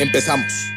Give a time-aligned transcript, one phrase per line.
[0.00, 0.72] Empezamos.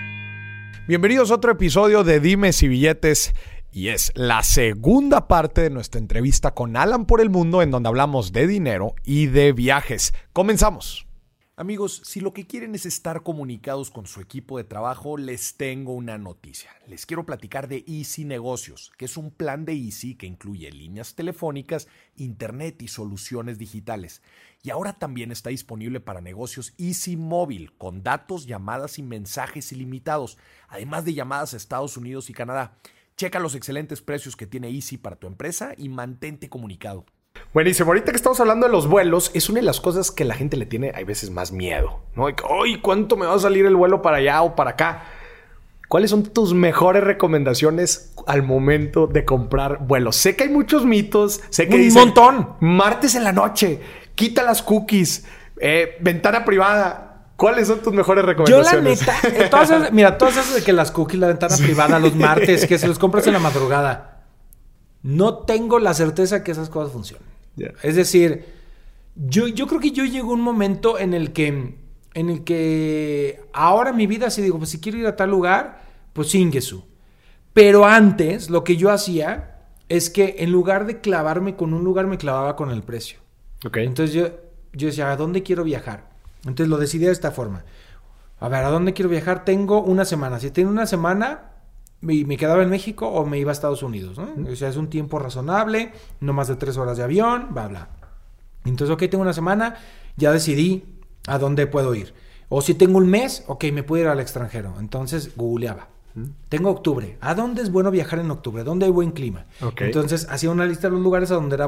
[0.87, 3.33] Bienvenidos a otro episodio de Dimes y Billetes.
[3.71, 7.89] Y es la segunda parte de nuestra entrevista con Alan por el Mundo, en donde
[7.89, 10.13] hablamos de dinero y de viajes.
[10.33, 11.07] Comenzamos.
[11.55, 15.93] Amigos, si lo que quieren es estar comunicados con su equipo de trabajo, les tengo
[15.93, 16.69] una noticia.
[16.85, 21.15] Les quiero platicar de Easy Negocios, que es un plan de Easy que incluye líneas
[21.15, 24.21] telefónicas, internet y soluciones digitales.
[24.63, 30.37] Y ahora también está disponible para negocios Easy Móvil, con datos, llamadas y mensajes ilimitados,
[30.67, 32.77] además de llamadas a Estados Unidos y Canadá.
[33.15, 37.05] Checa los excelentes precios que tiene Easy para tu empresa y mantente comunicado.
[37.53, 37.89] Buenísimo.
[37.89, 40.57] Ahorita que estamos hablando de los vuelos, es una de las cosas que la gente
[40.57, 42.01] le tiene, hay veces, más miedo.
[42.15, 42.27] ¿no?
[42.27, 45.03] ¡Ay, cuánto me va a salir el vuelo para allá o para acá!
[45.87, 50.17] ¿Cuáles son tus mejores recomendaciones al momento de comprar vuelos?
[50.17, 52.55] Sé que hay muchos mitos, sé que un montón.
[52.59, 53.79] Martes en la noche,
[54.17, 55.23] quita las cookies,
[55.61, 57.03] eh, ventana privada.
[57.37, 58.99] ¿Cuáles son tus mejores recomendaciones?
[58.99, 62.15] Yo la neta, todas mira, todas esas de que las cookies, la ventana privada, los
[62.27, 64.25] martes, que se los compras en la madrugada.
[65.03, 67.27] No tengo la certeza que esas cosas funcionen.
[67.83, 68.45] Es decir,
[69.15, 71.77] yo, yo creo que yo llego a un momento en el que,
[72.13, 75.81] en el que ahora mi vida, si digo, pues si quiero ir a tal lugar,
[76.13, 76.85] pues Ingesu.
[77.53, 82.07] Pero antes, lo que yo hacía es que en lugar de clavarme con un lugar,
[82.07, 83.19] me clavaba con el precio.
[83.65, 83.85] Okay.
[83.85, 84.29] Entonces yo,
[84.73, 86.09] yo decía, ¿a dónde quiero viajar?
[86.39, 87.63] Entonces lo decidí de esta forma.
[88.39, 89.45] A ver, ¿a dónde quiero viajar?
[89.45, 90.39] Tengo una semana.
[90.39, 91.51] Si tengo una semana,
[92.01, 94.51] me, quedaba en México o me iba a Estados Unidos, ¿no?
[94.51, 97.89] O sea, es un tiempo razonable, no más de tres horas de avión, bla, bla.
[98.65, 99.75] Entonces, ok, tengo una semana,
[100.17, 100.83] ya decidí
[101.27, 102.13] a dónde puedo ir.
[102.49, 104.75] O si tengo un mes, ok, me puedo ir al extranjero.
[104.79, 105.87] Entonces, googleaba.
[106.49, 107.17] Tengo octubre.
[107.21, 108.63] ¿A dónde es bueno viajar en octubre?
[108.63, 109.45] ¿Dónde hay buen clima?
[109.77, 111.67] Entonces, hacía una lista de los lugares a donde era,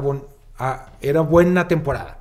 [1.00, 2.18] era buena temporada.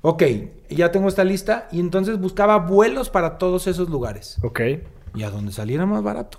[0.00, 0.22] Ok,
[0.70, 4.38] ya tengo esta lista y entonces buscaba vuelos para todos esos lugares.
[4.42, 4.60] Ok.
[5.14, 6.38] Y a donde saliera más barato.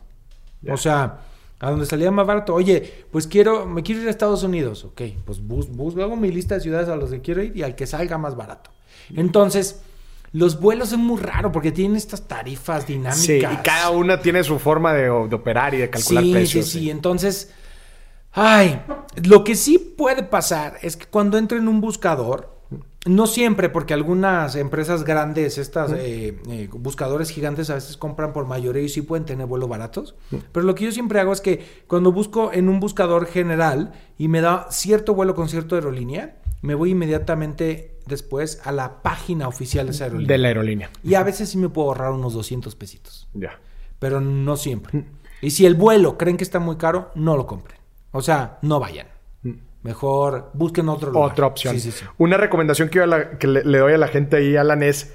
[0.70, 1.20] O sea,
[1.60, 2.54] a donde salía más barato.
[2.54, 4.84] Oye, pues quiero, me quiero ir a Estados Unidos.
[4.84, 7.76] Ok, pues busco, hago mi lista de ciudades a los que quiero ir y al
[7.76, 8.70] que salga más barato.
[9.16, 9.82] Entonces,
[10.34, 13.20] los vuelos son muy raros porque tienen estas tarifas dinámicas.
[13.20, 16.66] Sí, y cada una tiene su forma de, operar y de calcular precios.
[16.66, 16.90] Sí, sí, sí.
[16.90, 17.54] Entonces,
[18.34, 18.82] ay,
[19.24, 22.54] lo que sí puede pasar es que cuando entro en un buscador,
[23.06, 28.46] no siempre, porque algunas empresas grandes, estas eh, eh, buscadores gigantes a veces compran por
[28.46, 30.16] mayoría y sí pueden tener vuelos baratos.
[30.52, 34.30] Pero lo que yo siempre hago es que cuando busco en un buscador general y
[34.30, 39.88] me da cierto vuelo con cierta aerolínea, me voy inmediatamente después a la página oficial
[39.88, 40.28] de esa aerolínea.
[40.34, 40.90] De la aerolínea.
[41.04, 43.28] Y a veces sí me puedo ahorrar unos 200 pesitos.
[43.34, 43.60] Ya.
[44.00, 45.06] Pero no siempre.
[45.42, 47.83] Y si el vuelo creen que está muy caro, no lo compren.
[48.14, 49.08] O sea, no vayan.
[49.82, 51.32] Mejor busquen otro lugar.
[51.32, 51.76] Otra opción.
[52.18, 53.06] Una recomendación que,
[53.48, 55.14] le, doy a la gente ahí, Alan, es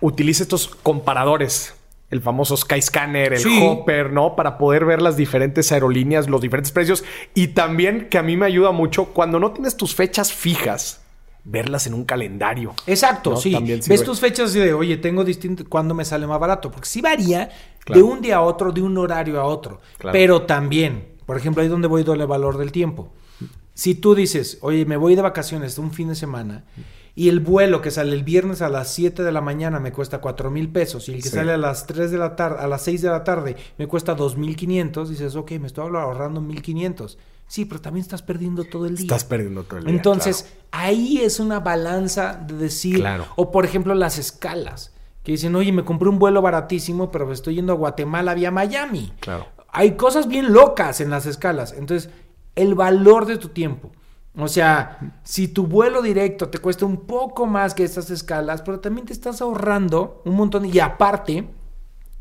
[0.00, 1.74] utilice estos comparadores.
[2.10, 4.36] El famoso Skyscanner, el Hopper, ¿no?
[4.36, 7.04] Para poder ver las diferentes aerolíneas, los diferentes precios.
[7.32, 11.00] Y también que a mí me ayuda mucho cuando no tienes tus fechas fijas,
[11.44, 12.74] verlas en un calendario.
[12.86, 13.56] Exacto, sí.
[13.88, 16.70] Ves tus fechas de, oye, tengo distinto, ¿cuándo me sale más barato?
[16.70, 17.48] Porque sí varía
[17.86, 19.80] de un día a otro, de un horario a otro.
[20.12, 23.12] Pero también, por ejemplo, ahí donde voy doble valor del tiempo.
[23.74, 26.64] Si tú dices, oye, me voy de vacaciones un fin de semana
[27.14, 30.20] y el vuelo que sale el viernes a las 7 de la mañana me cuesta
[30.20, 32.82] 4 mil pesos y el que sale a las 3 de la tarde, a las
[32.82, 37.18] 6 de la tarde me cuesta 2 mil 500, dices, ok, me estoy ahorrando 1500.
[37.46, 39.04] Sí, pero también estás perdiendo todo el día.
[39.04, 39.94] Estás perdiendo todo el día.
[39.94, 43.26] Entonces, ahí es una balanza de decir, claro.
[43.36, 47.56] o por ejemplo, las escalas, que dicen, oye, me compré un vuelo baratísimo, pero estoy
[47.56, 49.12] yendo a Guatemala vía Miami.
[49.20, 49.46] Claro.
[49.72, 51.72] Hay cosas bien locas en las escalas.
[51.76, 52.10] Entonces,
[52.54, 53.90] el valor de tu tiempo.
[54.36, 58.80] O sea, si tu vuelo directo te cuesta un poco más que estas escalas, pero
[58.80, 61.48] también te estás ahorrando un montón y aparte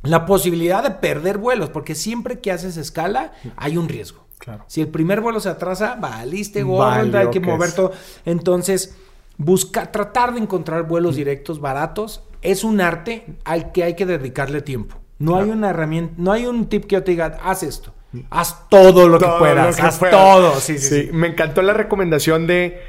[0.03, 4.25] la posibilidad de perder vuelos, porque siempre que haces escala hay un riesgo.
[4.39, 4.65] Claro.
[4.67, 7.91] Si el primer vuelo se atrasa, valiste gordo, hay que mover todo.
[8.25, 8.95] Entonces,
[9.37, 14.61] busca tratar de encontrar vuelos directos baratos es un arte al que hay que dedicarle
[14.61, 15.00] tiempo.
[15.21, 17.93] No hay una herramienta, no hay un tip que yo te diga, haz esto.
[18.29, 19.79] Haz todo lo que puedas.
[19.79, 20.59] haz todo.
[20.59, 22.81] Sí, sí, Me encantó la recomendación de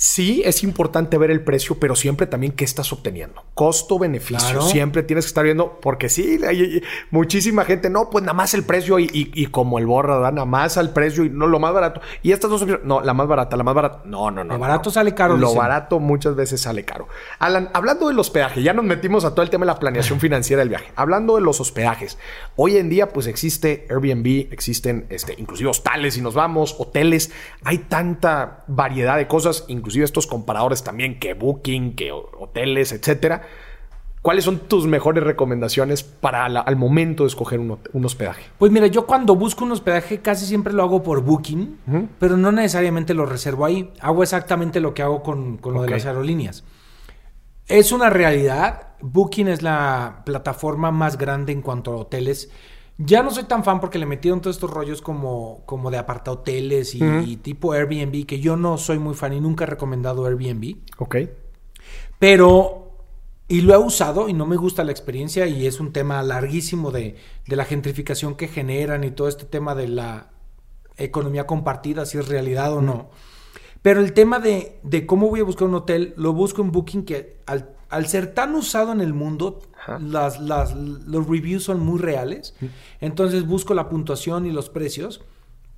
[0.00, 3.42] sí es importante ver el precio, pero siempre también qué estás obteniendo.
[3.54, 4.38] Costo-beneficio.
[4.50, 4.62] Claro.
[4.62, 6.80] Siempre tienes que estar viendo, porque sí, hay,
[7.10, 10.32] muchísima gente, no, pues nada más el precio y, y- y como el borra, ¿verdad?
[10.34, 12.00] nada más al precio y no lo más barato.
[12.22, 14.02] Y estas dos opciones, no, la más barata, la más barata.
[14.04, 14.54] No, no, no.
[14.54, 14.94] Lo barato no.
[14.94, 15.58] sale caro, Lo dicen.
[15.58, 17.08] barato muchas veces sale caro.
[17.40, 20.60] Alan, hablando del hospedaje, ya nos metimos a todo el tema de la planeación financiera
[20.60, 20.92] del viaje.
[20.94, 22.18] Hablando de los hospedajes,
[22.54, 27.32] hoy en día pues existe Airbnb, existen este, inclusive hostales si nos vamos, hoteles,
[27.64, 33.42] hay tanta variedad de cosas, inclusive estos comparadores también que Booking, que ho- hoteles, etcétera.
[34.20, 38.42] ¿Cuáles son tus mejores recomendaciones para la- al momento de escoger un, hospedaje?
[38.58, 41.78] Pues mira, yo cuando busco un hospedaje casi siempre lo hago por Booking,
[42.18, 43.92] pero no necesariamente lo reservo ahí.
[44.00, 46.64] Hago exactamente lo que hago con, con lo de las aerolíneas.
[47.68, 48.88] Es una realidad.
[49.00, 52.50] Booking es la plataforma más grande en cuanto a hoteles.
[53.00, 56.96] Ya no soy tan fan porque le metieron todos estos rollos como, como de apartahoteles
[56.96, 57.20] y, Ujú.
[57.26, 60.78] y tipo Airbnb, que yo no soy muy fan y nunca he recomendado Airbnb.
[60.98, 61.16] Ok.
[62.18, 62.90] Pero,
[63.46, 66.90] y lo he usado y no me gusta la experiencia y es un tema larguísimo
[66.90, 67.14] de,
[67.46, 70.30] de la gentrificación que generan y todo este tema de la
[70.96, 73.10] economía compartida, si es realidad o no.
[73.80, 77.04] Pero el tema de, de cómo voy a buscar un hotel, lo busco en Booking
[77.04, 79.60] que al, al ser tan usado en el mundo,
[80.00, 82.54] las, las- los reviews son muy reales.
[83.00, 85.22] Entonces busco la puntuación y los precios.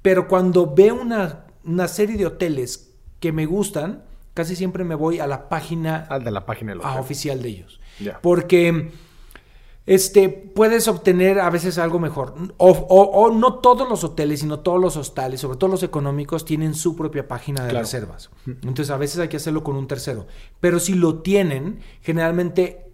[0.02, 4.02] Pero cuando veo una, una serie de hoteles que me gustan,
[4.34, 7.00] casi siempre me voy a la página Al de la página del ah, hotel.
[7.00, 7.80] oficial de ellos.
[8.22, 8.90] Porque
[9.86, 12.34] este, puedes obtener a veces algo mejor.
[12.58, 16.44] O, o- o no todos los hoteles, sino todos los hostales, sobre todo los económicos,
[16.44, 17.84] tienen su propia página de Claro.
[17.84, 18.30] reservas.
[18.46, 20.26] Entonces a veces hay que hacerlo con un tercero.
[20.60, 22.86] Pero si lo tienen, generalmente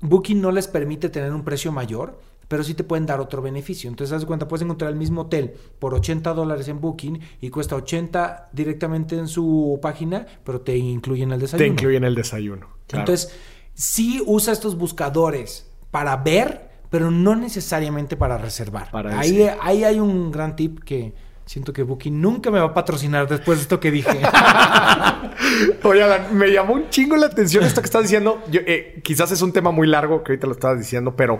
[0.00, 3.88] Booking no les permite tener un precio mayor, pero sí te pueden dar otro beneficio.
[3.88, 7.74] Entonces, haz cuenta, puedes encontrar el mismo hotel por 80 dólares en Booking y cuesta
[7.74, 11.72] 80 directamente en su página, pero te incluyen el Te desayuno.
[11.72, 12.66] incluyen el desayuno.
[12.86, 13.00] claro.
[13.02, 13.34] Entonces,
[13.72, 18.90] sí usa estos buscadores para ver, pero no necesariamente para reservar.
[18.90, 21.14] Para ahí, ahí hay un gran tip que
[21.46, 24.10] siento que Booking nunca me va a patrocinar después de esto que dije.
[25.84, 28.42] Oye, Alan, me llamó un chingo la atención esto que estás diciendo.
[28.50, 31.38] Yo, eh, quizás es un tema muy largo que ahorita lo estabas diciendo, pero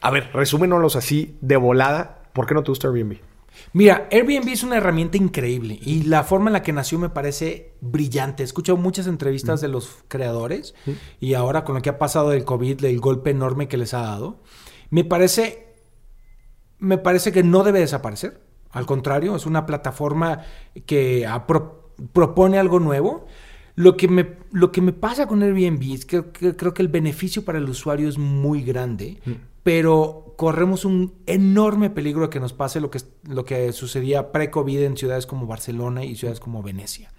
[0.00, 2.24] a ver, resúmenos así de volada.
[2.32, 3.18] ¿Por qué no te gusta Airbnb?
[3.72, 7.74] Mira, Airbnb es una herramienta increíble y la forma en la que nació me parece
[7.80, 8.42] brillante.
[8.42, 10.74] He escuchado muchas entrevistas de los creadores
[11.20, 14.00] y ahora con lo que ha pasado del COVID, el golpe enorme que les ha
[14.02, 14.42] dado,
[14.90, 15.74] me parece,
[16.78, 18.40] me parece que no debe desaparecer.
[18.70, 20.40] Al contrario, es una plataforma
[20.86, 23.26] que pro- propone algo nuevo.
[23.76, 26.88] Lo que, me, lo que me pasa con Airbnb es que, que creo que el
[26.88, 29.18] beneficio para el usuario es muy grande,
[29.64, 34.82] pero corremos un enorme peligro de que nos pase lo que, lo que sucedía pre-COVID
[34.82, 37.12] en ciudades como Barcelona y ciudades como Venecia,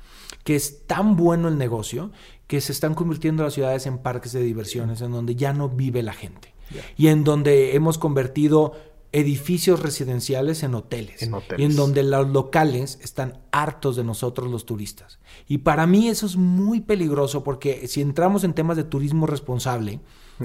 [0.43, 2.11] que es tan bueno el negocio
[2.47, 6.03] que se están convirtiendo las ciudades en parques de diversiones en donde ya no vive
[6.03, 6.53] la gente
[6.97, 8.73] y en donde hemos convertido
[9.11, 11.61] edificios residenciales en hoteles, En hoteles.
[11.61, 15.19] y en donde los locales están hartos de nosotros los turistas.
[15.47, 20.01] Y para mí eso es muy peligroso porque si entramos en temas de turismo responsable,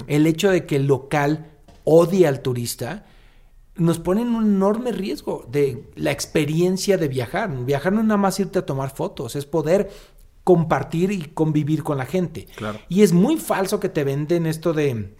[0.07, 1.51] el hecho de que el local
[1.83, 3.05] odie al turista
[3.75, 7.49] nos pone en un enorme riesgo de la experiencia de viajar.
[7.65, 9.89] Viajar no es nada más irte a tomar fotos, es poder
[10.43, 12.47] compartir y convivir con la gente.
[12.55, 12.79] Claro.
[12.89, 15.15] Y es muy falso que te venden esto de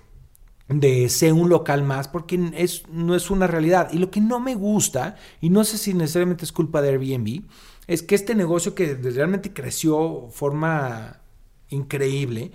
[0.74, 3.90] de ser un local más porque es, no es una realidad.
[3.92, 7.44] Y lo que no me gusta, y no sé si necesariamente es culpa de Airbnb,
[7.88, 11.22] es que este negocio que realmente creció de forma
[11.70, 12.52] increíble,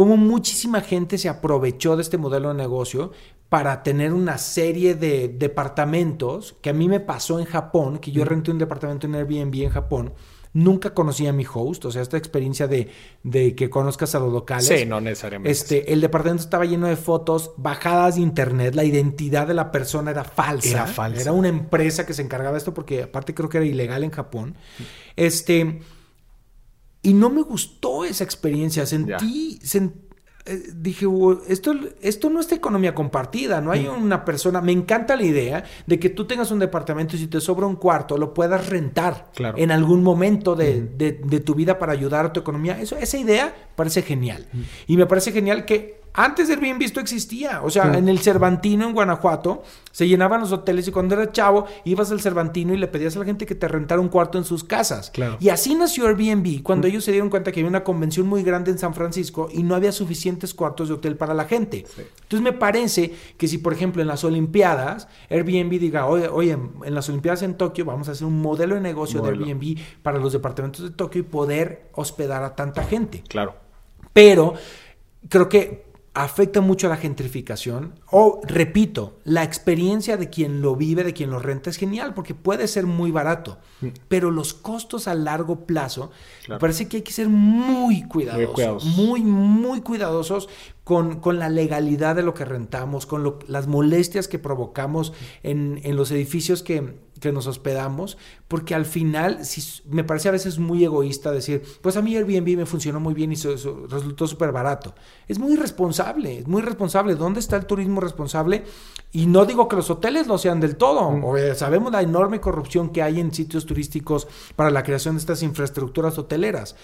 [0.00, 3.12] como muchísima gente se aprovechó de este modelo de negocio
[3.50, 8.24] para tener una serie de departamentos que a mí me pasó en Japón, que yo
[8.24, 10.14] renté un departamento en Airbnb en Japón.
[10.54, 12.88] Nunca conocí a mi host, o sea, esta experiencia de,
[13.24, 14.68] de que conozcas a los locales.
[14.68, 15.50] Sí, no necesariamente.
[15.50, 20.12] Este, el departamento estaba lleno de fotos bajadas de internet, la identidad de la persona
[20.12, 20.70] era falsa.
[20.70, 21.20] Era falsa.
[21.20, 24.12] Era una empresa que se encargaba de esto porque aparte creo que era ilegal en
[24.12, 24.56] Japón.
[25.14, 25.80] Este,
[27.02, 28.84] y no me gustó esa experiencia.
[28.86, 29.92] Sentí, sen-
[30.46, 34.60] eh, dije, "Oh, esto, esto no es de economía compartida, no hay una persona.
[34.62, 37.76] Me encanta la idea de que tú tengas un departamento y si te sobra un
[37.76, 39.58] cuarto lo puedas rentar Claro.
[39.58, 42.80] en algún momento de, de- de tu vida para ayudar a tu economía.
[42.80, 44.46] Eso, esa idea parece genial.
[44.86, 47.62] Y me parece genial que antes de Airbnb esto existía.
[47.62, 49.62] O sea, en el Cervantino, en Guanajuato,
[49.92, 53.20] se llenaban los hoteles y cuando eras chavo, ibas al Cervantino y le pedías a
[53.20, 55.10] la gente que te rentara un cuarto en sus casas.
[55.10, 55.36] Claro.
[55.40, 58.70] Y así nació Airbnb, cuando ellos se dieron cuenta que había una convención muy grande
[58.70, 61.86] en San Francisco y no había suficientes cuartos de hotel para la gente.
[61.96, 66.94] Entonces me parece que si, por ejemplo, en las Olimpiadas, Airbnb diga, oye, oye, en
[66.94, 69.44] las Olimpiadas en Tokio vamos a hacer un modelo de negocio Modelo.
[69.44, 73.22] de Airbnb para los departamentos de Tokio y poder hospedar a tanta gente.
[73.28, 73.54] Claro.
[74.12, 74.54] Pero
[75.28, 77.94] creo que afecta mucho a la gentrificación.
[78.10, 82.34] O, repito, la experiencia de quien lo vive, de quien lo renta, es genial porque
[82.34, 83.58] puede ser muy barato.
[84.08, 86.10] Pero los costos a largo plazo,
[86.44, 86.56] Claro.
[86.56, 88.54] me parece que hay que ser muy cuidadosos.
[88.54, 88.96] cuidadosos.
[88.96, 90.48] Muy, muy cuidadosos
[90.84, 95.12] con, con la legalidad de lo que rentamos, con lo- las molestias que provocamos
[95.44, 100.32] en, en los edificios que, que nos hospedamos, porque al final si, me parece a
[100.32, 103.86] veces muy egoísta decir, pues a mí Airbnb me funcionó muy bien y so- so-
[103.88, 104.94] resultó súper barato.
[105.28, 107.14] Es muy irresponsable, es muy irresponsable.
[107.14, 108.64] ¿Dónde está el turismo responsable?
[109.12, 111.00] Y no digo que los hoteles lo sean del todo.
[111.00, 115.20] O, eh, sabemos la enorme corrupción que hay en sitios turísticos para la creación de
[115.20, 116.76] estas infraestructuras hoteleras.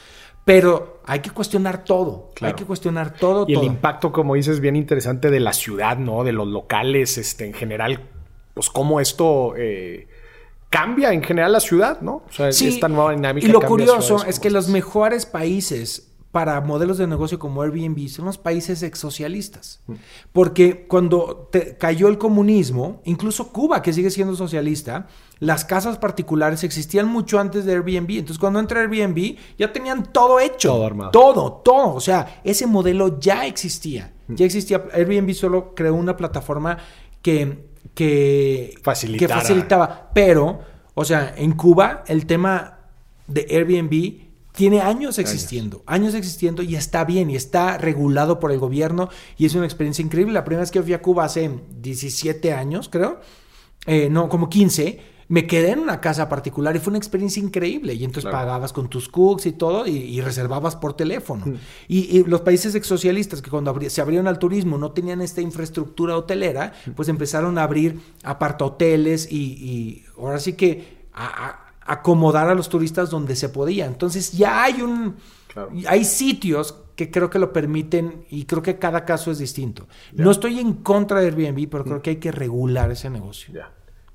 [0.45, 2.31] Pero hay que cuestionar todo.
[2.35, 2.53] Claro.
[2.55, 3.47] Hay que cuestionar todo.
[3.49, 6.23] Y el impacto, como dices, bien interesante de la ciudad, ¿no?
[6.23, 8.09] De los locales, este, en general,
[8.55, 10.07] pues cómo esto eh,
[10.71, 12.23] cambia en general la ciudad, ¿no?
[12.29, 13.47] O sea, Sí, esta nueva dinámica.
[13.47, 18.27] Y lo curioso es que los mejores países para modelos de negocio como Airbnb son
[18.27, 19.81] los países exsocialistas.
[19.87, 19.95] Mm.
[20.35, 25.07] Porque cuando te- cayó el comunismo, incluso Cuba, que sigue siendo socialista,
[25.39, 28.11] las casas particulares existían mucho antes de Airbnb.
[28.11, 30.73] Entonces, cuando entra Airbnb, ya tenían todo hecho.
[30.73, 31.11] Todo armado.
[31.11, 31.95] Todo, todo.
[31.95, 34.13] O sea, ese modelo ya existía.
[34.29, 34.35] Mm.
[34.35, 34.85] Ya existía.
[34.93, 36.77] Airbnb solo creó una plataforma
[37.23, 40.11] que, que, facilitaba.
[40.13, 40.61] Pero,
[40.95, 42.79] o sea, en Cuba, el tema
[43.27, 46.15] de Airbnb tiene años existiendo, años.
[46.15, 50.33] existiendo y está bien y está regulado por el gobierno y es una experiencia increíble.
[50.33, 51.51] La primera vez que fui a Cuba hace
[51.83, 53.21] 17 años, creo,
[53.87, 57.95] eh, no, como 15, me quedé en una casa particular y fue una experiencia increíble.
[57.95, 58.39] Y entonces Claro.
[58.47, 61.45] pagabas con tus cooks y todo y, y reservabas por teléfono.
[61.89, 65.41] Y, y los países exsocialistas que cuando abri- se abrieron al turismo no tenían esta
[65.41, 72.49] infraestructura hotelera, pues empezaron a abrir apartahoteles y, y ahora sí que a- a- acomodar
[72.49, 73.87] a los turistas donde se podía.
[73.87, 75.17] Entonces ya hay un...
[75.49, 75.71] Claro.
[75.89, 79.87] Hay sitios que creo que lo permiten y creo que cada caso es distinto.
[80.13, 83.55] No estoy en contra de Airbnb, pero creo que hay que regular ese negocio.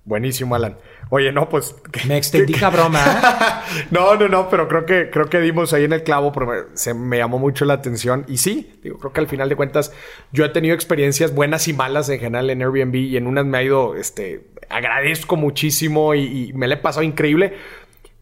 [0.03, 0.77] Buenísimo, Alan.
[1.09, 1.75] Oye, no, pues.
[2.07, 3.63] Me extendí cabrón, ¿ah?
[3.91, 6.75] no, no, no, pero creo que, creo que dimos ahí en el clavo, pero me-
[6.75, 8.25] se me llamó mucho la atención.
[8.27, 9.93] Y sí, digo, creo que al final de cuentas,
[10.31, 13.59] yo he tenido experiencias buenas y malas en general en Airbnb y en unas me
[13.59, 17.53] ha ido, este, agradezco muchísimo y, y me la he pasado increíble.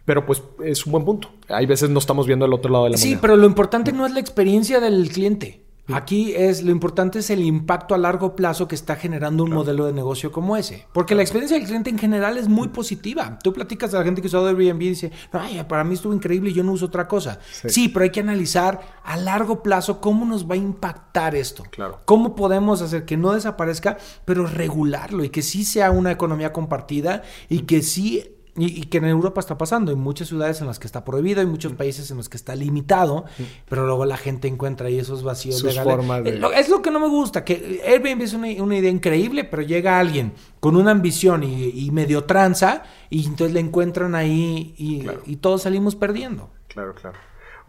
[0.05, 1.31] Pero pues es un buen punto.
[1.49, 3.21] Hay veces no estamos viendo el otro lado de la Sí, moneda.
[3.21, 5.61] pero lo importante no es la experiencia del cliente.
[5.93, 9.85] Aquí es lo importante es el impacto a largo plazo que está generando un modelo
[9.85, 10.85] de negocio como ese.
[10.93, 13.39] Porque la experiencia del cliente en general es muy positiva.
[13.43, 16.51] Tú platicas a la gente que usó Airbnb y dice, ay, para mí estuvo increíble
[16.51, 17.39] y yo no uso otra cosa.
[17.51, 17.69] Sí.
[17.69, 17.89] Sí.
[17.89, 21.63] pero hay que analizar a largo plazo cómo nos va a impactar esto.
[21.69, 21.99] Claro.
[22.05, 27.23] ¿Cómo podemos hacer que no desaparezca, pero regularlo y que sí sea una economía compartida
[27.49, 30.77] y que sí y, y que en Europa está pasando, hay muchas ciudades en las
[30.79, 31.51] que está prohibido, hay Mm.
[31.51, 33.25] muchos países en los que está limitado,
[33.67, 35.95] pero luego la gente encuentra ahí esos vacíos Sus legales.
[35.95, 38.91] formas de- Eh, Es lo que no me gusta, que Airbnb es una, una idea
[38.91, 44.13] increíble, pero llega alguien con una ambición y, y medio tranza, y entonces le encuentran
[44.15, 45.21] ahí y, Claro.
[45.25, 46.49] y todos salimos perdiendo.
[46.67, 47.17] Claro, claro.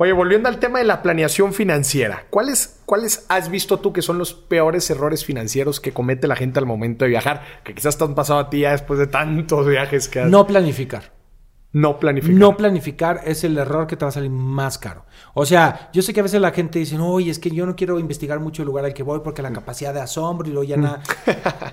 [0.02, 4.16] Oye, volviendo al tema de la planeación financiera, ¿cuáles, ¿cuáles has visto tú que son
[4.16, 7.42] los peores errores financieros que comete la gente al momento de viajar?
[7.64, 10.30] Que quizás te han pasado a ti ya después de tantos viajes que has...
[10.30, 11.12] No planificar.
[11.72, 12.34] no planificar.
[12.34, 15.04] No planificar es el error que te va a salir más caro.
[15.34, 17.76] O sea, yo sé que a veces la gente dice, oye, es que yo no
[17.76, 19.44] quiero investigar mucho el lugar al que voy porque Mm.
[19.44, 21.02] la capacidad de asombro y luego ya nada.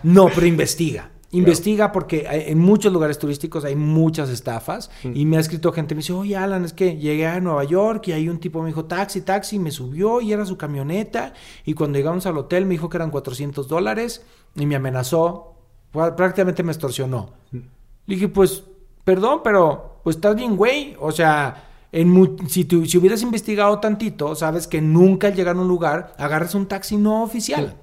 [0.03, 1.11] no, pero investiga.
[1.31, 5.11] Investiga porque hay- en muchos lugares turísticos hay muchas estafas Mm.
[5.13, 8.07] y me ha escrito gente, me dice, oye Alan, es que llegué a Nueva York
[8.07, 11.33] y ahí un tipo me dijo, taxi, taxi, me subió y era su camioneta
[11.65, 14.23] y cuando llegamos al hotel me dijo que eran 400 dólares
[14.55, 15.53] y me amenazó,
[15.93, 17.31] Prá- prácticamente me extorsionó.
[17.51, 17.57] Mm.
[18.07, 18.63] Le dije, pues,
[19.03, 20.95] perdón, pero pues estás bien, güey.
[20.99, 25.59] O sea, en si, tú, si hubieras investigado tantito, sabes que nunca al llegar a
[25.59, 27.75] un lugar agarras un taxi no oficial.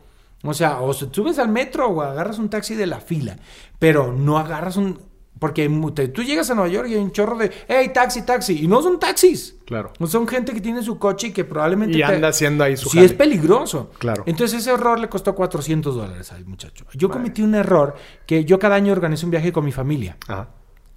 [0.45, 3.37] O sea, o se- subes al metro o agarras un taxi de la fila,
[3.79, 4.99] pero no agarras un...
[5.39, 5.69] Porque
[6.15, 8.81] tú llegas a Nueva York y hay un chorro de, hey, taxi, taxi, y no
[8.83, 9.57] son taxis.
[9.67, 9.93] Claro.
[9.99, 11.99] No son gente que tiene su coche y que probablemente...
[11.99, 13.07] Y anda haciendo ahí su Sí, jale.
[13.07, 13.91] es peligroso.
[13.99, 14.23] Claro.
[14.27, 16.87] Entonces ese error le costó 400 dólares al muchacho.
[16.95, 17.95] Yo cometí un error
[18.27, 20.17] que yo cada año organizo un viaje con mi familia.
[20.29, 20.51] Ajá.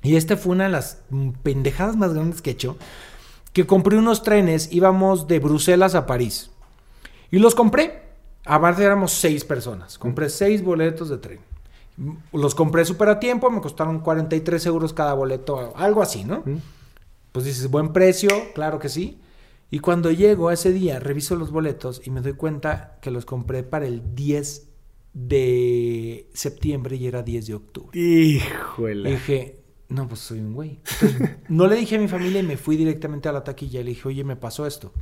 [0.03, 1.01] Y este fue una de las
[1.41, 2.77] pendejadas más grandes que he hecho.
[3.53, 6.51] Que compré unos trenes, íbamos de Bruselas a París.
[7.31, 8.06] Y los compré.
[8.47, 9.97] Aparte éramos seis personas.
[9.97, 11.39] Compré seis boletos de tren.
[12.31, 16.43] Los compré súper a tiempo, me costaron 43 euros cada boleto, algo así, ¿no?
[17.31, 19.19] Pues dices, buen precio, claro que sí.
[19.69, 23.25] Y cuando llego a ese día, reviso los boletos y me doy cuenta que los
[23.25, 24.69] compré para el 10
[25.13, 27.99] de septiembre y era 10 de octubre.
[27.99, 29.11] Híjole.
[29.11, 30.79] Dije, no, pues soy un güey.
[31.01, 33.83] Entonces, no le dije a mi familia y me fui directamente a la taquilla y
[33.83, 34.93] le dije, oye, me pasó esto.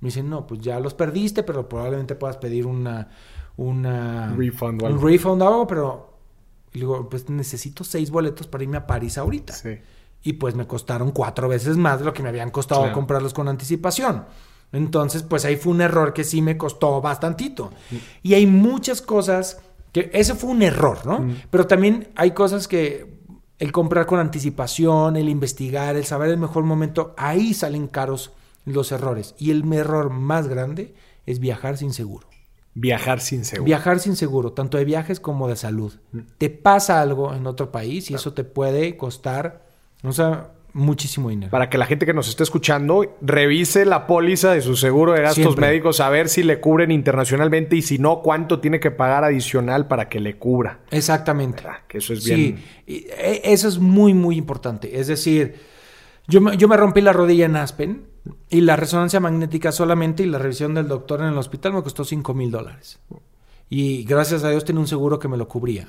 [0.00, 3.08] Me dicen, no, pues ya los perdiste, pero probablemente puedas pedir una...
[3.56, 6.14] una Refund o un refund o algo, pero...
[6.72, 9.52] Y digo, pues necesito seis boletos para irme a París ahorita.
[9.52, 9.78] Sí.
[10.24, 12.94] Y pues me costaron cuatro veces más de lo que me habían costado Claro.
[12.94, 14.24] comprarlos con anticipación.
[14.72, 17.70] Entonces, pues ahí fue un error que sí me costó bastantito.
[18.24, 19.60] Y hay muchas cosas
[19.92, 21.24] que ese fue un error, ¿no?
[21.50, 23.20] Pero también hay cosas que
[23.60, 28.32] el comprar con anticipación, el investigar, el saber el mejor momento, ahí salen caros
[28.64, 29.34] los errores.
[29.38, 30.94] Y el error más grande
[31.26, 32.28] es viajar sin seguro.
[32.74, 33.66] Viajar sin seguro.
[33.66, 35.92] Viajar sin seguro, tanto de viajes como de salud.
[36.38, 39.62] Te pasa algo en otro país y eso te puede costar,
[40.02, 41.52] o sea, muchísimo dinero.
[41.52, 45.20] Para que la gente que nos esté escuchando revise la póliza de su seguro de
[45.22, 45.68] gastos Siempre.
[45.68, 49.86] médicos, a ver si le cubren internacionalmente y si no, cuánto tiene que pagar adicional
[49.86, 50.80] para que le cubra.
[50.90, 51.62] Exactamente.
[51.62, 51.78] ¿Verdad?
[51.86, 52.56] Que eso es bien.
[52.56, 54.98] Sí, y, e- eso es muy, muy importante.
[54.98, 55.54] Es decir,
[56.26, 58.13] yo me, yo me rompí la rodilla en Aspen
[58.48, 62.04] y la resonancia magnética solamente y la revisión del doctor en el hospital me costó
[62.04, 62.98] 5 mil dólares.
[63.68, 65.88] Y gracias a Dios tenía un seguro que me lo cubría.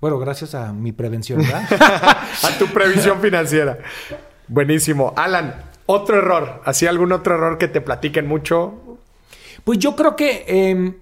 [0.00, 1.68] Bueno, gracias a mi prevención, ¿verdad?
[2.42, 3.78] a tu previsión financiera.
[4.46, 5.12] Buenísimo.
[5.16, 6.62] Alan, otro error.
[6.64, 8.98] ¿Así algún otro error que te platiquen mucho?
[9.64, 10.96] Pues yo creo que eh,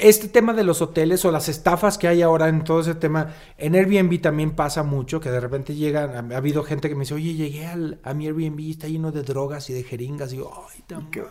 [0.00, 3.34] este tema de los hoteles o las estafas que hay ahora en todo ese tema,
[3.56, 7.00] en Airbnb también pasa mucho, que de repente llegan, ha, ha habido gente que me
[7.00, 10.36] dice, oye, llegué al- a mi Airbnb, está lleno de drogas y de jeringas, y
[10.38, 11.28] yo, ay, tan mal".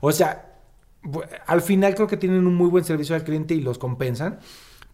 [0.00, 0.60] O sea,
[1.46, 4.38] al final creo que tienen un muy buen servicio al cliente y los compensan,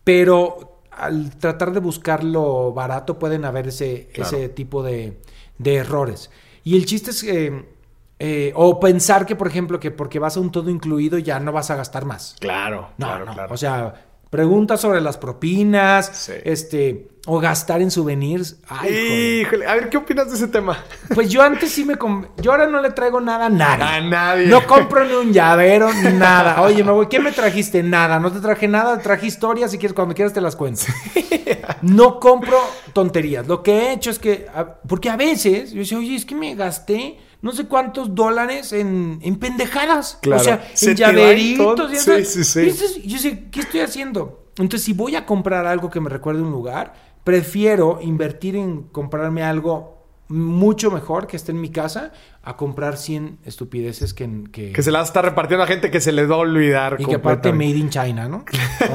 [0.03, 4.37] pero al tratar de buscar lo barato pueden haber ese, Claro.
[4.37, 5.21] ese tipo de,
[5.59, 6.31] de errores.
[6.63, 7.74] Y el chiste es que...
[8.27, 11.53] eh, o pensar que, por ejemplo, que porque vas a un todo incluido ya no
[11.53, 12.37] vas a gastar más.
[12.41, 13.35] Claro, No, claro, no.
[13.35, 13.53] claro.
[13.53, 13.93] O sea,
[14.31, 16.33] preguntas sobre las propinas, Sí.
[16.45, 18.57] este, o gastar en souvenirs.
[18.69, 19.43] Ay.
[19.43, 20.79] Híjole, a ver, ¿qué opinas de ese tema?
[21.15, 21.95] Pues yo antes sí me...
[22.43, 23.85] Yo ahora no le traigo nada a nadie.
[23.85, 24.47] A nadie.
[24.47, 26.63] No compro ni un llavero, ni nada.
[26.63, 27.83] Oye, me voy, ¿qué me trajiste?
[27.83, 28.19] Nada.
[28.19, 29.71] No te traje nada, traje historias.
[29.71, 30.83] Si quieres, cuando quieras te las cuento.
[31.83, 32.59] No compro
[32.93, 33.47] tonterías.
[33.47, 34.47] Lo que he hecho es que,
[34.89, 39.19] porque a veces yo decía, oye, es que me gasté no sé cuántos dólares en,
[39.21, 40.19] en pendejadas.
[40.23, 40.41] Claro.
[40.41, 41.93] O sea, Se en llaveritos.
[41.93, 42.43] y Sí, eso.
[42.43, 43.01] sí, sí.
[43.05, 44.47] Y yo sé, ¿qué estoy haciendo?
[44.57, 49.43] Entonces, si voy a comprar algo que me recuerde un lugar, prefiero invertir en comprarme
[49.43, 49.94] algo
[50.29, 54.29] mucho mejor que esté en mi casa a comprar 100 estupideces que...
[54.53, 56.97] que, Que se la está repartiendo a gente que se les va a olvidar.
[56.99, 58.45] y que aparte made in China, ¿no?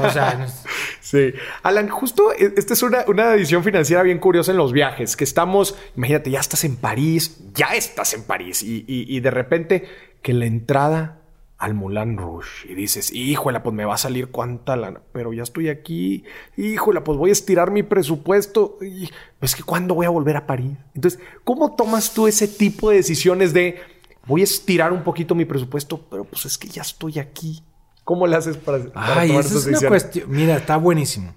[0.02, 0.64] O sea, no es-
[1.00, 1.32] Sí.
[1.62, 5.24] Alan, justo e- esta es una, una edición financiera bien curiosa en los viajes, que
[5.24, 9.88] estamos, imagínate, ya estás en París, ya estás en París, y, y- y de repente
[10.22, 11.19] que la entrada
[11.60, 15.42] al Moulin Rouge, y dices, híjole, pues me va a salir cuánta lana, pero ya
[15.42, 16.24] estoy aquí,
[16.56, 20.46] híjole, pues voy a estirar mi presupuesto, y es que ¿cuándo voy a volver a
[20.46, 20.72] París?
[20.94, 23.78] Entonces, ¿cómo tomas tú ese tipo de decisiones de,
[24.26, 27.62] voy a estirar un poquito mi presupuesto, pero pues es que ya estoy aquí?
[28.04, 29.88] ¿Cómo le haces para, para Ay, tomar esa es una decisiones?
[29.88, 30.30] cuestión.
[30.30, 31.34] Mira, está buenísimo.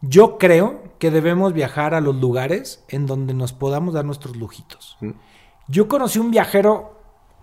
[0.00, 4.96] Yo creo que debemos viajar a los lugares en donde nos podamos dar nuestros lujitos.
[5.00, 5.10] Mm.
[5.68, 6.95] Yo conocí un viajero,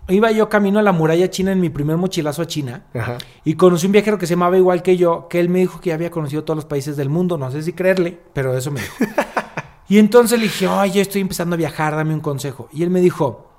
[0.08, 2.86] iba yo camino a la muralla china en mi primer mochilazo a China.
[2.94, 3.18] Ajá.
[3.44, 5.88] Y conocí un viajero que se llamaba igual que yo, que él me dijo que
[5.88, 7.38] ya había conocido todos los países del mundo.
[7.38, 8.94] No sé si creerle, pero eso me dijo.
[9.88, 12.68] y entonces le dije, oye, estoy empezando a viajar, dame un consejo.
[12.72, 13.50] Y él me dijo,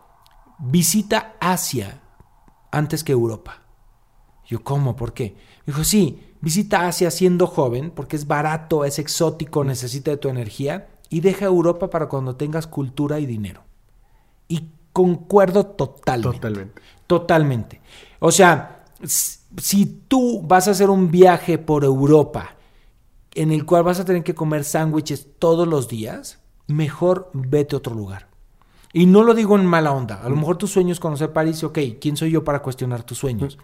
[0.59, 2.01] visita Asia
[2.71, 3.61] antes que Europa.
[4.45, 4.95] Yo, ¿cómo?
[4.95, 5.35] ¿Por qué?
[5.65, 10.29] Me dijo, sí, visita Asia siendo joven, porque es barato, es exótico, necesita de tu
[10.29, 13.63] energía, y deja Europa para cuando tengas cultura y dinero.
[14.47, 16.37] Y concuerdo totalmente.
[16.37, 16.81] Totalmente.
[17.05, 17.81] Totalmente.
[18.19, 22.55] O sea, si tú vas a hacer un viaje por Europa
[23.33, 27.79] en el cual vas a tener que comer sándwiches todos los días, mejor vete a
[27.79, 28.29] otro lugar.
[28.93, 30.23] Y no lo digo en mala onda.
[30.23, 33.17] A lo mejor tu sueño es conocer París, ok, ¿quién soy yo para cuestionar tus
[33.17, 33.57] sueños?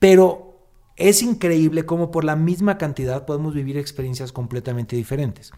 [0.00, 0.53] Pero
[0.96, 5.52] es increíble cómo por la misma cantidad podemos vivir experiencias completamente diferentes.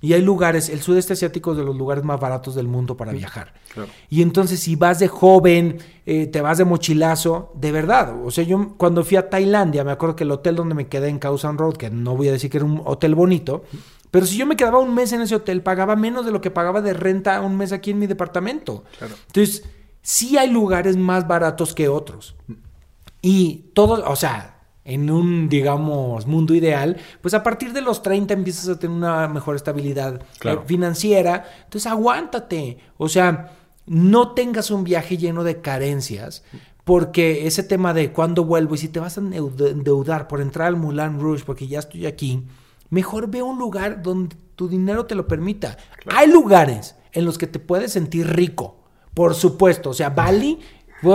[0.00, 3.12] Y hay lugares, el sudeste asiático es de los lugares más baratos del mundo para
[3.12, 3.52] viajar.
[3.72, 3.90] Claro.
[4.08, 8.16] Y entonces si vas de joven, eh, te vas de mochilazo, de verdad.
[8.24, 11.08] O sea, yo cuando fui a Tailandia, me acuerdo que el hotel donde me quedé
[11.08, 13.64] en Khao San Road, que no voy a decir que era un hotel bonito,
[14.10, 16.50] pero si yo me quedaba un mes en ese hotel, pagaba menos de lo que
[16.50, 18.84] pagaba de renta un mes aquí en mi departamento.
[18.98, 19.14] Claro.
[19.28, 19.62] Entonces,
[20.02, 22.34] sí hay lugares más baratos que otros.
[23.22, 24.59] Y todo, o sea,
[24.90, 29.28] en un, digamos, mundo ideal, pues a partir de los 30 empiezas a tener una
[29.28, 30.60] mejor estabilidad Claro.
[30.60, 31.44] eh, financiera.
[31.64, 32.78] Entonces aguántate.
[32.98, 33.52] O sea,
[33.86, 36.42] no tengas un viaje lleno de carencias.
[36.84, 40.66] Porque ese tema de cuándo vuelvo y si te vas a endeu- endeudar por entrar
[40.68, 42.42] al Moulin Rouge porque ya estoy aquí,
[42.88, 45.76] mejor ve un lugar donde tu dinero te lo permita.
[46.06, 48.76] Hay lugares en los que te puedes sentir rico,
[49.14, 49.90] por supuesto.
[49.90, 50.58] O sea, Bali,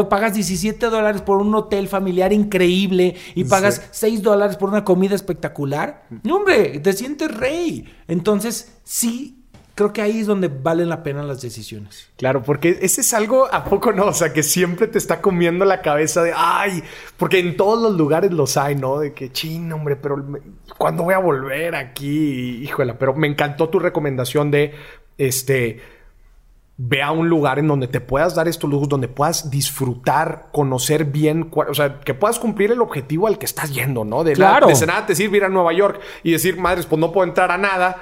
[0.10, 5.16] pagas 17 dólares por un hotel familiar increíble y pagas 6 dólares por una comida
[5.16, 6.06] espectacular.
[6.24, 7.94] No, hombre, te sientes rey.
[8.08, 9.44] Entonces, sí,
[9.76, 12.10] creo que ahí es donde valen la pena las decisiones.
[12.18, 14.06] Claro, porque ese es algo, ¿a poco no?
[14.06, 16.82] O sea, que siempre te está comiendo la cabeza de, ay,
[17.18, 19.00] porque en todos los lugares los hay, ¿no?
[19.00, 20.40] De que, chin, hombre, pero me-
[20.78, 22.64] ¿cuándo voy a volver aquí?
[22.64, 24.74] Híjole, pero me encantó tu recomendación de,
[25.18, 25.82] este,
[26.78, 31.06] ve a un lugar en donde te puedas dar estos lujos, donde puedas disfrutar, conocer
[31.06, 34.24] bien, o sea, que puedas cumplir el objetivo al que estás yendo, ¿no?
[34.24, 34.68] De, Claro.
[34.68, 37.52] de nada te sirve ir a Nueva York y decir, madres, pues no puedo entrar
[37.52, 37.98] a nada.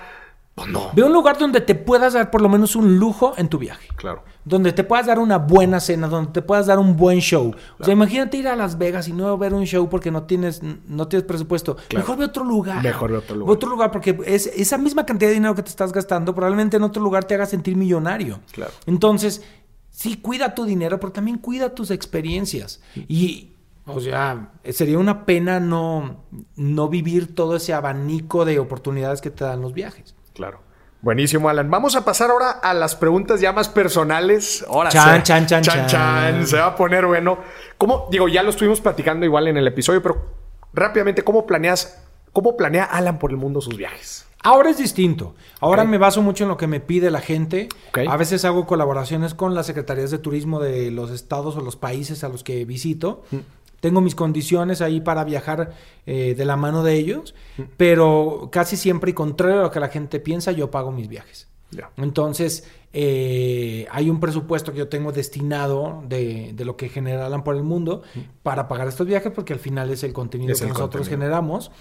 [0.55, 0.91] Pues no.
[0.93, 3.87] Ve un lugar donde te puedas dar por lo menos un lujo en tu viaje.
[3.95, 4.23] Claro.
[4.45, 7.55] Donde te puedas dar una buena cena, donde te puedas dar un buen show.
[7.79, 10.61] O sea, imagínate ir a Las Vegas y no ver un show porque no tienes,
[10.61, 11.75] no tienes presupuesto.
[11.87, 12.03] Claro.
[12.03, 12.83] Mejor ve otro lugar.
[12.83, 13.47] Mejor ve otro lugar.
[13.47, 16.77] Ve otro lugar porque es, esa misma cantidad de dinero que te estás gastando probablemente
[16.77, 18.39] en otro lugar te haga sentir millonario.
[18.51, 18.73] Claro.
[18.85, 19.41] Entonces,
[19.89, 22.79] sí, cuida tu dinero, pero también cuida tus experiencias.
[23.07, 23.53] Y,
[23.87, 29.45] o sea, sería una pena no, no vivir todo ese abanico de oportunidades que te
[29.45, 30.13] dan los viajes.
[30.33, 30.59] Claro.
[31.01, 31.69] Buenísimo, Alan.
[31.69, 34.63] Vamos a pasar ahora a las preguntas ya más personales.
[34.69, 36.47] Ahora Chan, se- chan, chan, chan.
[36.47, 37.39] Se va a poner bueno.
[37.77, 38.07] ¿Cómo?
[38.09, 40.25] Digo, ya lo estuvimos platicando igual en el episodio, pero
[40.73, 44.25] rápidamente, ¿cómo planeas, cómo planea Alan por el mundo sus viajes?
[44.45, 45.35] Ahora es distinto.
[45.61, 47.69] Ahora me baso mucho en lo que me pide la gente.
[48.09, 52.23] A veces hago colaboraciones con las secretarías de turismo de los estados o los países
[52.25, 53.23] a los que visito.
[53.31, 53.37] Mm.
[53.83, 55.73] Tengo mis condiciones ahí para viajar
[56.05, 57.61] eh, de la mano de ellos, Mm.
[57.75, 61.49] pero casi siempre, y contrario a lo que la gente piensa, yo pago mis viajes.
[61.97, 67.55] Entonces, eh, hay un presupuesto que yo tengo destinado de, de lo que generan por
[67.57, 68.03] el mundo
[68.41, 70.53] para pagar estos viajes, porque al final es el contenido Mm.
[70.53, 71.19] Es que el nosotros contenido.
[71.27, 71.71] generamos.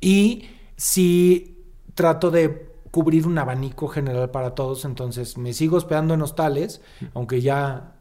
[0.00, 1.58] Y sí
[1.94, 6.80] trato de cubrir un abanico general para todos, entonces me sigo hospedando en hostales,
[7.14, 7.96] aunque ya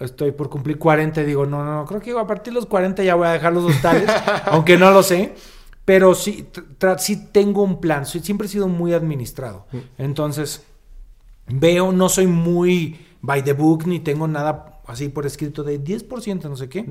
[0.00, 2.66] estoy por cumplir 40 y digo, no, no, no, creo que a partir de los
[2.66, 4.10] 40 ya voy a dejar los hostales,
[4.46, 5.34] aunque no lo sé.
[5.84, 6.48] Pero sí,
[6.98, 9.66] sí tengo un plan, soy- siempre he sido muy administrado.
[9.98, 10.64] Entonces,
[11.46, 16.48] veo, no soy muy by the book, ni tengo nada así por escrito de 10%,
[16.48, 16.86] no sé qué.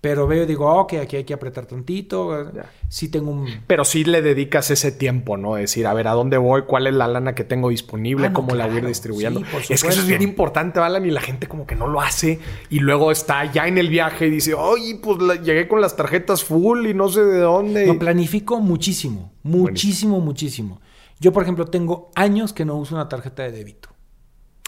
[0.00, 2.52] Pero veo y digo, ok, aquí hay que apretar tantito.
[2.52, 2.70] Ya.
[2.88, 3.48] Sí tengo un...
[3.66, 5.56] Pero sí le dedicas ese tiempo, ¿no?
[5.56, 6.62] Decir, a ver, ¿a dónde voy?
[6.62, 8.26] ¿Cuál es la lana que tengo disponible?
[8.26, 9.40] Ah, no, ¿Cómo la voy a ir distribuyendo?
[9.40, 12.00] Sí, es que eso es bien importante, Alan, y la gente como que no lo
[12.00, 12.38] hace.
[12.70, 15.96] Y luego está ya en el viaje y dice, oye, pues la- llegué con las
[15.96, 17.84] tarjetas full y no sé de dónde.
[17.84, 20.80] No, planifico muchísimo, muchísimo, muchísimo.
[21.18, 23.88] Yo, por ejemplo, tengo años que no uso una tarjeta de débito.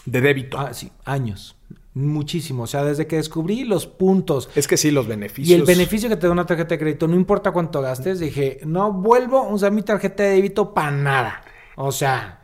[0.05, 0.59] de débito.
[0.59, 1.55] Ah, sí, años.
[1.93, 2.63] Muchísimo.
[2.63, 5.49] O sea, desde que descubrí los puntos Es que sí, los beneficios.
[5.49, 8.59] y el beneficio que te da una tarjeta de crédito, no importa cuánto gastes, dije,
[8.65, 11.43] no vuelvo a usar mi tarjeta de débito para nada.
[11.75, 12.41] O sea,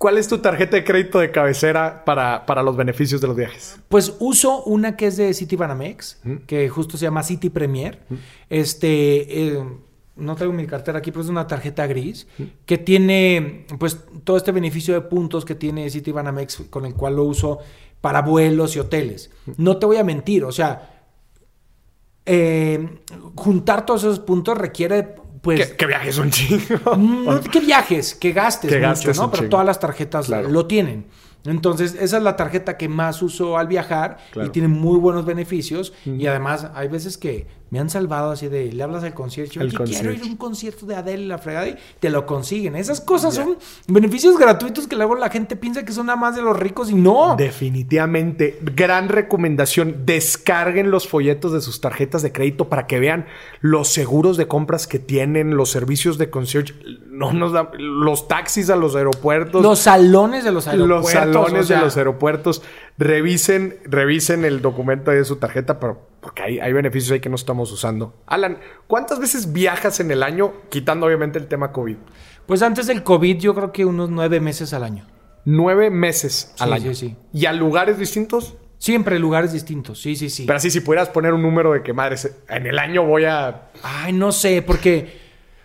[0.00, 3.78] ¿Cuál es tu tarjeta de crédito de cabecera para, para los beneficios de los viajes?
[3.90, 7.98] Pues uso una que es de Citibanamex, que justo se llama City Premier.
[8.48, 9.62] Este, eh,
[10.16, 12.26] no traigo mi cartera aquí, pero es una tarjeta gris
[12.64, 17.24] que tiene, pues, todo este beneficio de puntos que tiene Citibanamex, con el cual lo
[17.24, 17.58] uso
[18.00, 19.30] para vuelos y hoteles.
[19.56, 21.04] No te voy a mentir, o sea,
[22.26, 23.00] eh,
[23.34, 26.96] juntar todos esos puntos requiere, pues, ¿Qué, qué viajes un chingo?
[26.96, 29.30] no que viajes, que gastes Que mucho, gastes ¿no?
[29.30, 29.50] Pero chingo.
[29.50, 30.48] todas las tarjetas Claro.
[30.48, 31.06] lo tienen.
[31.44, 34.48] Entonces, esa es la tarjeta que más uso al viajar Claro.
[34.48, 35.94] y tiene muy buenos beneficios.
[36.04, 40.12] Y además, hay veces que me han salvado así de, le hablas al concierto, quiero
[40.12, 42.74] ir a un concierto de Adele, la fregada, y te lo consiguen.
[42.74, 43.56] Esas cosas son
[43.86, 46.94] beneficios gratuitos que luego la gente piensa que son nada más de los ricos y
[46.94, 47.36] no.
[47.36, 50.02] Definitivamente, gran recomendación.
[50.04, 53.26] Descarguen los folletos de sus tarjetas de crédito para que vean
[53.60, 56.74] los seguros de compras que tienen, los servicios de concierge,
[57.08, 61.02] no nos da- los taxis a los aeropuertos, Los salones de los aeropuertos.
[61.04, 62.62] los salones o sea, de los aeropuertos.
[62.98, 67.36] Revisen, revisen el documento de su tarjeta, pero porque hay, hay beneficios ahí que no
[67.36, 68.14] estamos usando.
[68.26, 71.96] Alan, ¿cuántas veces viajas en el año, quitando obviamente el tema COVID?
[72.46, 75.06] Pues antes del COVID, yo creo que unos nueve meses al año.
[75.44, 76.94] Nueve meses al Sí, año.
[76.94, 77.16] sí, sí.
[77.32, 78.56] ¿Y a lugares distintos?
[78.78, 80.44] Siempre lugares distintos, sí, sí, sí.
[80.46, 82.16] Pero así, si pudieras poner un número de que, madre,
[82.48, 83.68] en el año voy a...
[83.82, 85.20] Ay, no sé, porque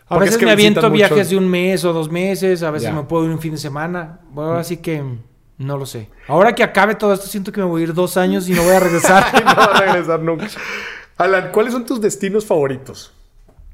[0.05, 2.71] a Porque veces es que me aviento viajes de un mes o dos meses, a
[2.71, 2.93] veces Ya.
[2.95, 4.19] me puedo ir un fin de semana.
[4.31, 5.01] Bueno, ahora sí que
[5.57, 6.09] no lo sé.
[6.27, 8.63] Ahora que acabe todo esto, siento que me voy a ir dos años y no
[8.63, 9.25] voy a regresar.
[9.45, 10.47] No va a regresar nunca.
[11.17, 13.13] Alan, ¿cuáles son tus destinos favoritos?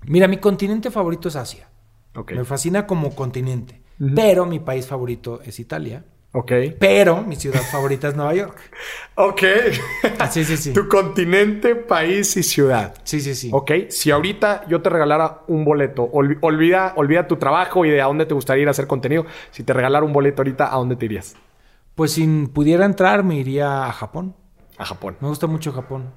[0.05, 1.67] Mira, mi continente favorito es Asia.
[2.15, 2.33] Ok.
[2.33, 3.81] Me fascina como continente.
[4.15, 6.03] Pero mi país favorito es Italia.
[6.33, 6.51] Ok.
[6.79, 8.57] Pero mi ciudad favorita es Nueva York.
[9.15, 9.43] Ok.
[10.17, 10.73] Ah, sí, sí, sí.
[10.73, 12.95] Tu continente, país y ciudad.
[13.03, 13.49] Sí, sí, sí.
[13.53, 18.01] Ok, si ahorita yo te regalara un boleto, olvi- olvida, olvida tu trabajo y de
[18.01, 19.25] a dónde te gustaría ir a hacer contenido.
[19.51, 21.35] Si te regalara un boleto ahorita, ¿a dónde te irías?
[21.95, 24.35] Pues si pudiera entrar, me iría a Japón.
[24.77, 25.17] A Japón.
[25.19, 26.13] Me gusta mucho Japón.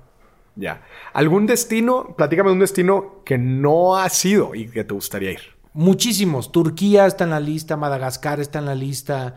[0.56, 0.82] Ya.
[1.12, 2.14] ¿Algún destino?
[2.16, 5.40] Platícame de un destino que no has ido y que te gustaría ir.
[5.72, 6.52] Muchísimos.
[6.52, 9.36] Turquía está en la lista, Madagascar está en la lista.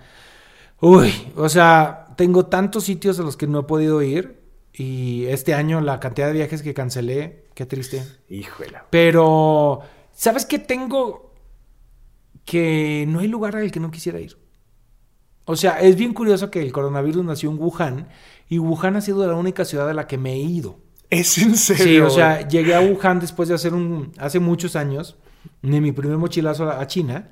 [0.80, 4.38] Uy, o sea, tengo tantos sitios a los que no he podido ir.
[4.74, 8.04] Y este año la cantidad de viajes que cancelé, qué triste.
[8.30, 8.78] Híjole.
[8.92, 11.34] Pero, ¿sabes qué tengo?
[12.46, 14.38] Que no hay lugar al que no quisiera ir.
[15.50, 18.10] O sea, es bien curioso que el coronavirus nació en Wuhan
[18.50, 20.78] y Wuhan ha sido la única ciudad a la que me he ido.
[21.10, 21.86] ¿Es en serio?
[21.86, 25.16] Sí, o sea, llegué a Wuhan después de hacer un, hace muchos años,
[25.62, 27.32] de mi primer mochilazo a China,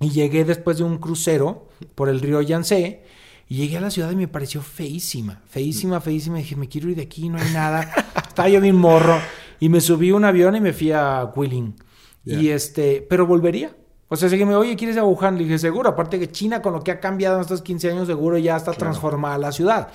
[0.00, 3.04] y llegué después de un crucero por el río Yangtze,
[3.48, 6.90] y llegué a la ciudad y me pareció feísima, feísima, feísima, y dije, me quiero
[6.90, 7.88] ir de aquí, no hay nada,
[8.26, 9.20] estaba yo bien morro,
[9.60, 11.76] y me subí a un avión y me fui a Guilin,
[12.24, 13.76] y este, pero volvería.
[14.08, 15.36] O sea, que me, oye, ¿quieres ir a Wuhan?
[15.36, 15.88] Le dije, seguro.
[15.90, 18.72] Aparte que China, con lo que ha cambiado en estos 15 años, seguro ya está
[18.72, 19.88] transformada la ciudad.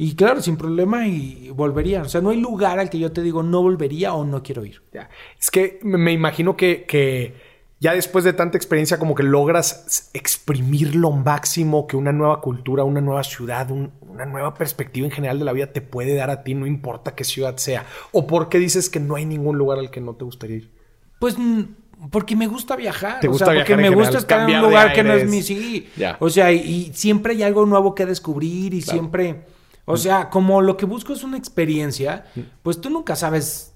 [0.00, 2.02] Y claro, sin problema y volvería.
[2.02, 4.64] O sea, no hay lugar al que yo te digo no volvería o no quiero
[4.64, 4.80] ir.
[4.92, 5.08] Ya.
[5.40, 7.34] Es que me imagino que, que
[7.80, 12.84] ya después de tanta experiencia como que logras exprimir lo máximo que una nueva cultura,
[12.84, 16.30] una nueva ciudad, un- una nueva perspectiva en general de la vida te puede dar
[16.30, 17.84] a ti, no importa qué ciudad sea.
[18.12, 20.70] ¿O por qué dices que no hay ningún lugar al que no te gustaría ir?
[21.18, 21.36] Pues
[22.10, 23.20] porque me gusta viajar.
[23.20, 25.42] ¿Te o gusta sea, porque me gusta estar en un lugar que no es mi
[25.42, 25.88] sí.
[25.96, 26.16] Ya.
[26.20, 29.44] O sea, y, y siempre hay algo nuevo que descubrir y siempre.
[29.84, 32.26] O sea, como lo que busco es una experiencia,
[32.62, 33.72] pues tú nunca sabes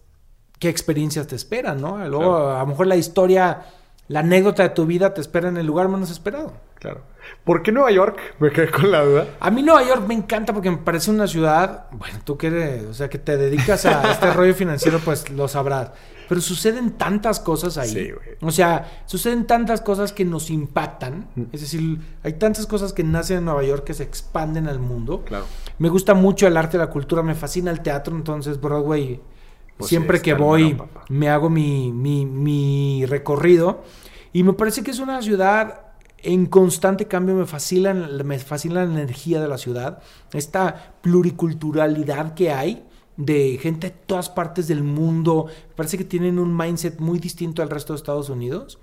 [0.58, 1.96] qué experiencias te esperan, ¿no?
[2.06, 2.56] Luego, Claro.
[2.56, 3.62] a lo mejor la historia,
[4.08, 6.52] la anécdota de tu vida te espera en el lugar menos esperado.
[6.82, 7.00] Claro.
[7.44, 8.18] ¿Por qué Nueva York?
[8.40, 9.26] Me quedé con la duda.
[9.38, 12.84] A mí Nueva York me encanta porque me parece una ciudad, bueno, tú que eres,
[12.86, 15.92] o sea, que te dedicas a este rollo financiero, pues lo sabrás.
[16.28, 17.88] Pero suceden tantas cosas ahí.
[17.88, 18.36] Sí, güey.
[18.40, 21.28] o sea, suceden tantas cosas que nos impactan.
[21.36, 21.42] Mm.
[21.52, 25.22] Es decir, hay tantas cosas que nacen en Nueva York que se expanden al mundo.
[25.24, 25.44] Claro.
[25.78, 29.20] Me gusta mucho el arte, la cultura, me fascina el teatro, entonces Broadway,
[29.76, 30.76] Pues siempre sí, que voy,
[31.08, 33.84] me hago mi, mi, mi recorrido.
[34.32, 35.91] Y me parece que es una ciudad
[36.22, 40.00] en constante cambio, me fascina, me fascina la energía de la ciudad,
[40.32, 42.84] esta pluriculturalidad que hay
[43.16, 45.46] de gente de todas partes del mundo.
[45.70, 48.78] Me parece que tienen un mindset muy distinto al resto de Estados Unidos.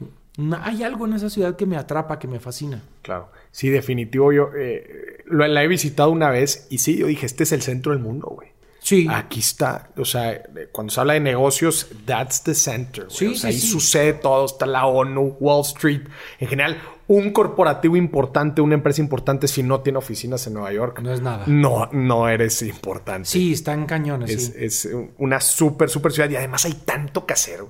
[0.61, 2.81] Hay algo en esa ciudad que me atrapa, que me fascina.
[3.01, 3.29] Claro.
[3.51, 4.31] Sí, definitivo.
[4.31, 7.61] Yo eh, lo- la he visitado una vez y sí, yo dije, este es el
[7.61, 8.49] centro del mundo, güey.
[8.81, 9.07] Sí.
[9.09, 13.05] Aquí está, o sea, cuando se habla de negocios, that's the center.
[13.05, 13.15] güey.
[13.17, 13.67] Sí, o sea, sí, ahí sí.
[13.67, 16.01] sucede todo, está la ONU, Wall Street.
[16.39, 16.77] En general,
[17.09, 21.21] un corporativo importante, una empresa importante, si no tiene oficinas en Nueva York, No es
[21.21, 21.43] nada.
[21.47, 23.27] no, no eres importante.
[23.27, 24.29] Sí, están cañones.
[24.31, 24.53] Es, sí.
[24.55, 27.61] es una súper, súper ciudad y además hay tanto que hacer.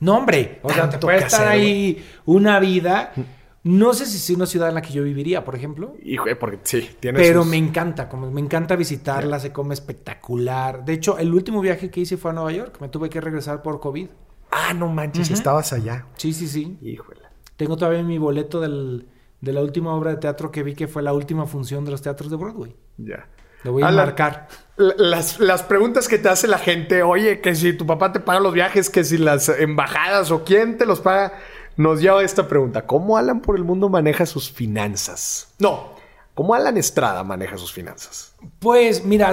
[0.00, 0.60] No, hombre.
[0.62, 3.12] O sea, te puede estar hacer, ahí una vida.
[3.64, 5.94] No sé si es una ciudad en la que yo viviría, por ejemplo.
[6.04, 9.72] Hijo, eh, porque sí, tiene Pero sus- me encanta, como me encanta visitarla, se come
[9.74, 10.84] espectacular.
[10.84, 12.76] De hecho, el último viaje que hice fue a Nueva York.
[12.80, 14.06] Me tuve que regresar por COVID.
[14.52, 16.06] Ah, no manches, estabas allá.
[16.16, 16.78] Sí, sí, sí.
[16.82, 17.22] Híjole.
[17.56, 19.08] Tengo todavía mi boleto del,
[19.40, 22.02] de la última obra de teatro que vi que fue la última función de los
[22.02, 22.74] teatros de Broadway.
[22.96, 23.28] Ya.
[23.62, 24.48] Lo voy a Alan, marcar.
[24.76, 28.20] la- Las, las preguntas que te hace la gente, oye, que si tu papá te
[28.20, 31.32] paga los viajes, que si las embajadas o quién te los paga,
[31.76, 32.86] nos lleva a esta pregunta.
[32.86, 35.54] ¿Cómo Alan por el mundo maneja sus finanzas?
[35.58, 35.94] No,
[36.34, 38.34] ¿cómo Alan Estrada maneja sus finanzas?
[38.58, 39.32] Pues, mira,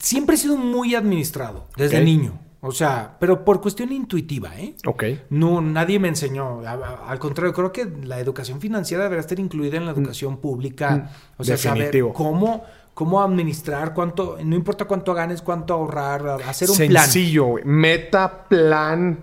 [0.00, 2.38] siempre he sido muy administrado desde niño.
[2.60, 4.74] O sea, pero por cuestión intuitiva, ¿eh?
[4.86, 5.04] Ok.
[5.30, 6.62] No, nadie me enseñó.
[6.66, 11.10] Al contrario, creo que la educación financiera debería estar incluida en la educación pública.
[11.36, 12.08] O sea, Definitivo.
[12.08, 12.64] saber cómo,
[12.94, 17.04] cómo administrar, cuánto, no importa cuánto ganes, cuánto ahorrar, hacer un plan.
[17.04, 17.54] Sencillo.
[17.64, 19.18] Meta, plan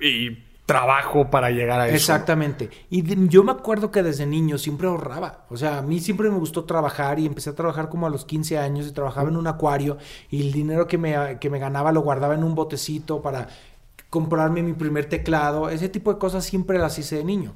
[0.00, 1.96] y trabajo para llegar a eso.
[1.96, 2.68] Exactamente.
[2.90, 5.46] Y yo me acuerdo que desde niño siempre ahorraba.
[5.48, 8.26] O sea, a mí siempre me gustó trabajar y empecé a trabajar como a los
[8.26, 9.96] 15 años y trabajaba en un acuario
[10.28, 13.48] y el dinero que me, que me ganaba lo guardaba en un botecito para
[14.10, 15.70] comprarme mi primer teclado.
[15.70, 17.54] Ese tipo de cosas siempre las hice de niño.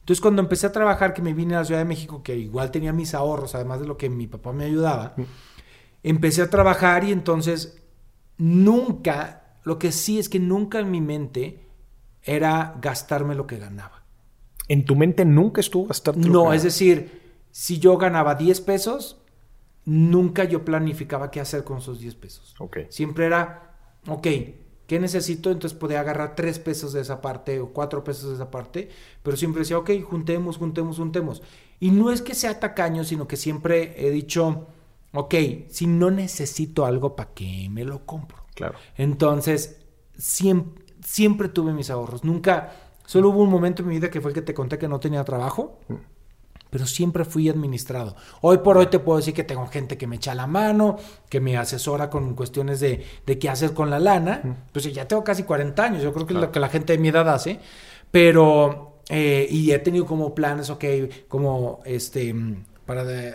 [0.00, 2.70] Entonces cuando empecé a trabajar, que me vine a la Ciudad de México, que igual
[2.70, 5.14] tenía mis ahorros, además de lo que mi papá me ayudaba,
[6.02, 7.80] empecé a trabajar y entonces
[8.36, 11.69] nunca, lo que sí es que nunca en mi mente
[12.24, 14.04] era gastarme lo que ganaba.
[14.68, 18.60] En tu mente nunca estuvo gastarte lo No, que- es decir, si yo ganaba 10
[18.60, 19.20] pesos,
[19.84, 22.54] nunca yo planificaba qué hacer con esos 10 pesos.
[22.58, 22.78] Ok.
[22.88, 23.74] Siempre era,
[24.06, 24.26] ok,
[24.86, 25.52] ¿Qué necesito?
[25.52, 28.88] Entonces podía agarrar tres pesos de esa parte o cuatro pesos de esa parte,
[29.22, 31.42] pero siempre decía, ok, juntemos, juntemos, juntemos.
[31.78, 34.66] Y no es que sea tacaño, sino que siempre he dicho,
[35.12, 35.34] ok,
[35.68, 38.38] si no necesito algo, ¿para qué me lo compro?
[38.56, 38.80] Claro.
[38.96, 39.76] Entonces,
[40.18, 42.24] siempre, siempre tuve mis ahorros.
[42.24, 42.72] Nunca,
[43.06, 45.00] solo hubo un momento en mi vida que fue el que te conté que no
[45.00, 45.78] tenía trabajo.
[46.70, 48.14] Pero siempre fui administrado.
[48.42, 51.40] Hoy por hoy te puedo decir que tengo gente que me echa la mano, que
[51.40, 54.64] me asesora con cuestiones de, de qué hacer con la lana.
[54.72, 57.00] Pues ya tengo casi 40 años, yo creo que es lo que la gente de
[57.00, 57.58] mi edad hace.
[58.12, 60.84] Pero, eh, y he tenido como planes, ok,
[61.26, 62.32] como este,
[62.86, 63.34] para de,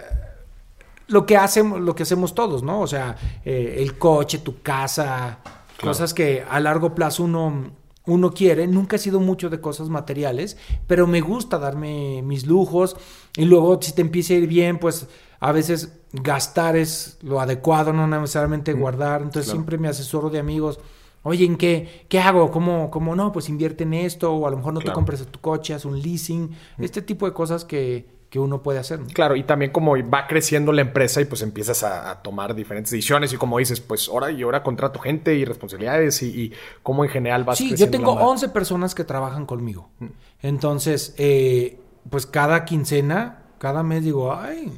[1.07, 2.81] lo que hacemos, lo que hacemos todos, ¿no?
[2.81, 5.39] O sea, eh, el coche, tu casa,
[5.77, 5.91] Claro.
[5.91, 7.71] cosas que a largo plazo uno,
[8.05, 8.67] uno quiere.
[8.67, 10.57] Nunca he sido mucho de cosas materiales,
[10.87, 12.95] pero me gusta darme mis lujos.
[13.35, 15.07] Y luego, si te empieza a ir bien, pues
[15.39, 19.21] a veces gastar es lo adecuado, no necesariamente guardar.
[19.21, 19.57] Entonces claro.
[19.57, 20.79] siempre me asesoro de amigos.
[21.23, 22.51] Oye, ¿en qué, qué hago?
[22.51, 23.31] ¿Cómo, ¿Cómo no?
[23.31, 25.99] Pues invierte en esto, o a lo mejor no te compres tu coche, haz un
[25.99, 26.51] leasing.
[26.77, 28.99] Este tipo de cosas que, que uno puede hacer.
[28.99, 29.07] ¿no?
[29.07, 32.91] Claro, y también como va creciendo la empresa y pues empiezas a, a tomar diferentes
[32.91, 37.05] decisiones y como dices, pues ahora y ahora contrato gente y responsabilidades y, y cómo
[37.05, 38.29] en general vas Sí, yo tengo la marca.
[38.31, 39.89] 11 personas que trabajan conmigo.
[40.41, 44.71] Entonces, eh, pues cada quincena, cada mes digo, ay,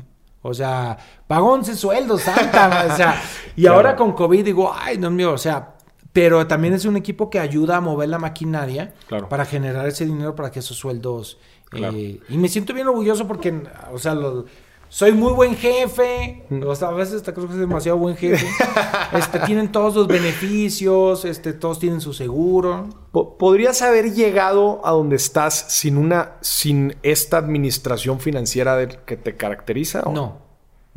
[0.44, 3.22] o sea, pago 11 sueldos, santa, o sea,
[3.56, 3.76] y Claro.
[3.78, 5.74] ahora con COVID digo, ay, Dios mío, o sea,
[6.14, 9.28] pero también es un equipo que ayuda a mover la maquinaria Claro.
[9.30, 11.40] para generar ese dinero para que esos sueldos...
[11.74, 14.46] eh, y me siento bien orgulloso porque, o sea, lo-
[14.90, 18.46] soy muy buen jefe, o sea, a veces hasta creo que soy demasiado buen jefe.
[19.14, 22.88] este, tienen todos los beneficios, este, todos tienen su seguro.
[23.12, 29.36] Po- ¿Podrías haber llegado a donde estás sin una, sin esta administración financiera que te
[29.36, 30.04] caracteriza?
[30.04, 30.38] o- No,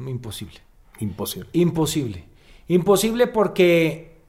[0.07, 0.61] imposible.
[1.01, 1.49] Imposible.
[1.53, 2.25] Imposible.
[2.69, 4.21] Imposible porque.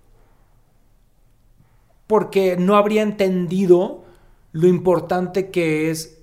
[2.07, 4.03] Porque no habría entendido
[4.51, 6.17] lo importante que es.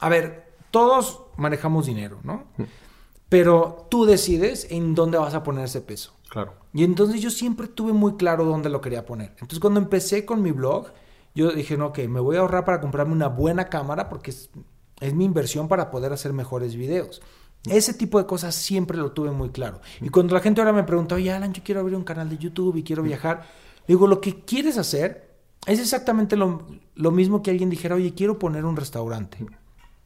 [0.00, 2.44] A ver, todos manejamos dinero, ¿no?
[3.28, 6.12] Pero tú decides en dónde vas a poner ese peso.
[6.28, 6.54] Claro.
[6.72, 9.30] Y entonces yo siempre tuve muy claro dónde lo quería poner.
[9.32, 10.88] Entonces cuando empecé con mi blog,
[11.34, 14.50] yo dije, no, ok, me voy a ahorrar para comprarme una buena cámara porque es,
[15.00, 17.22] es mi inversión para poder hacer mejores videos.
[17.64, 19.80] Ese tipo de cosas siempre lo tuve muy claro.
[20.00, 22.38] Y cuando la gente ahora me pregunta, oye, Alan, yo quiero abrir un canal de
[22.38, 23.46] YouTube y quiero viajar,
[23.88, 28.38] digo, lo que quieres hacer es exactamente lo, lo mismo que alguien dijera, oye, quiero
[28.38, 29.44] poner un restaurante.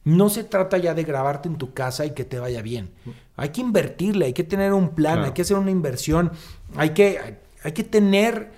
[0.03, 2.89] No se trata ya de grabarte en tu casa y que te vaya bien.
[3.35, 5.27] Hay que invertirle, hay que tener un plan, Claro.
[5.27, 6.31] hay que hacer una inversión,
[6.75, 8.51] hay que, hay, hay que tener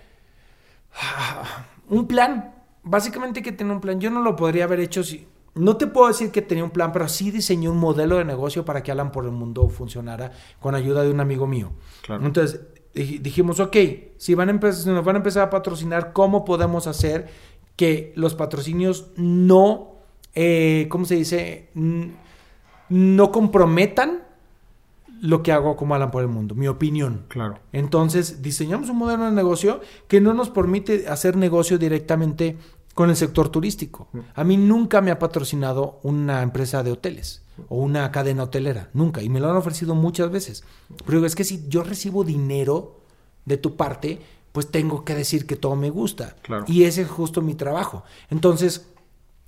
[0.95, 2.53] ah, un plan.
[2.83, 3.99] Básicamente hay que tener un plan.
[3.99, 5.27] Yo no lo podría haber hecho si...
[5.55, 8.65] No te puedo decir que tenía un plan, pero sí diseñé un modelo de negocio
[8.65, 11.73] para que Alan por el Mundo funcionara con ayuda de un amigo mío.
[12.01, 12.25] Claro.
[12.25, 12.61] Entonces
[12.95, 13.77] dij- dijimos, ok,
[14.17, 17.27] si, van a si nos van a empezar a patrocinar, ¿cómo podemos hacer
[17.75, 19.92] que los patrocinios no,
[20.35, 21.69] eh, ¿cómo se dice?
[22.89, 24.23] No comprometan
[25.21, 27.25] lo que hago como Alan por el Mundo, mi opinión.
[27.29, 27.59] Claro.
[27.71, 32.57] Entonces diseñamos un modelo de negocio que no nos permite hacer negocio directamente
[32.93, 34.09] con el sector turístico.
[34.35, 39.21] A mí nunca me ha patrocinado una empresa de hoteles o una cadena hotelera, nunca,
[39.21, 40.63] y me lo han ofrecido muchas veces.
[41.05, 42.99] Pero digo, es que si yo recibo dinero
[43.45, 44.19] de tu parte,
[44.51, 46.35] pues tengo que decir que todo me gusta.
[46.41, 46.65] Claro.
[46.67, 48.03] Y ese es justo mi trabajo.
[48.29, 48.87] Entonces,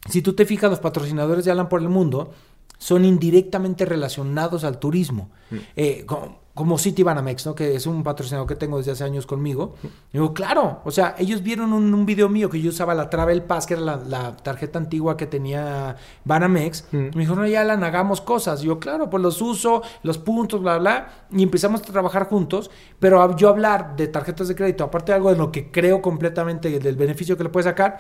[0.10, 2.32] si tú te fijas, los patrocinadores de Alan por el Mundo
[2.78, 5.30] son indirectamente relacionados al turismo.
[5.76, 7.54] Eh, como, como City Banamex, ¿no?
[7.54, 9.76] que es un patrocinador que tengo desde hace años conmigo.
[10.14, 13.44] Digo, claro, o sea, ellos vieron un, un video mío que yo usaba la Travel
[13.44, 16.88] Pass, que era la, la tarjeta antigua que tenía Banamex.
[16.94, 16.98] Mm.
[16.98, 18.64] Me dijo, no, ya Alan, hagamos cosas.
[18.64, 21.28] Y yo, claro, pues los uso, los puntos, bla, bla.
[21.30, 22.72] Y empezamos a trabajar juntos.
[23.00, 26.80] Pero yo hablar de tarjetas de crédito, aparte de algo de lo que creo completamente
[26.80, 28.00] del beneficio que le puedes sacar,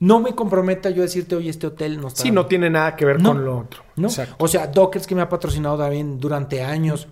[0.00, 2.22] no me comprometa yo a decirte, oye, este hotel no está...
[2.22, 3.30] Sí, no tiene nada que ver No.
[3.30, 3.82] con lo otro.
[3.96, 4.08] ¿no?
[4.08, 4.34] Exacto.
[4.38, 7.06] O sea, Dockers que me ha patrocinado también durante años.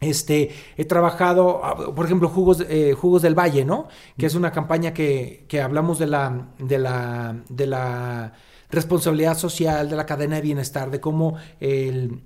[0.00, 3.88] Este, he trabajado, ah, por ejemplo, Jugos, eh, Jugos del Valle, ¿no?
[4.16, 8.32] Que es una campaña que, que hablamos de la, de la, de la
[8.70, 12.20] responsabilidad social, de la cadena de bienestar, de cómo el,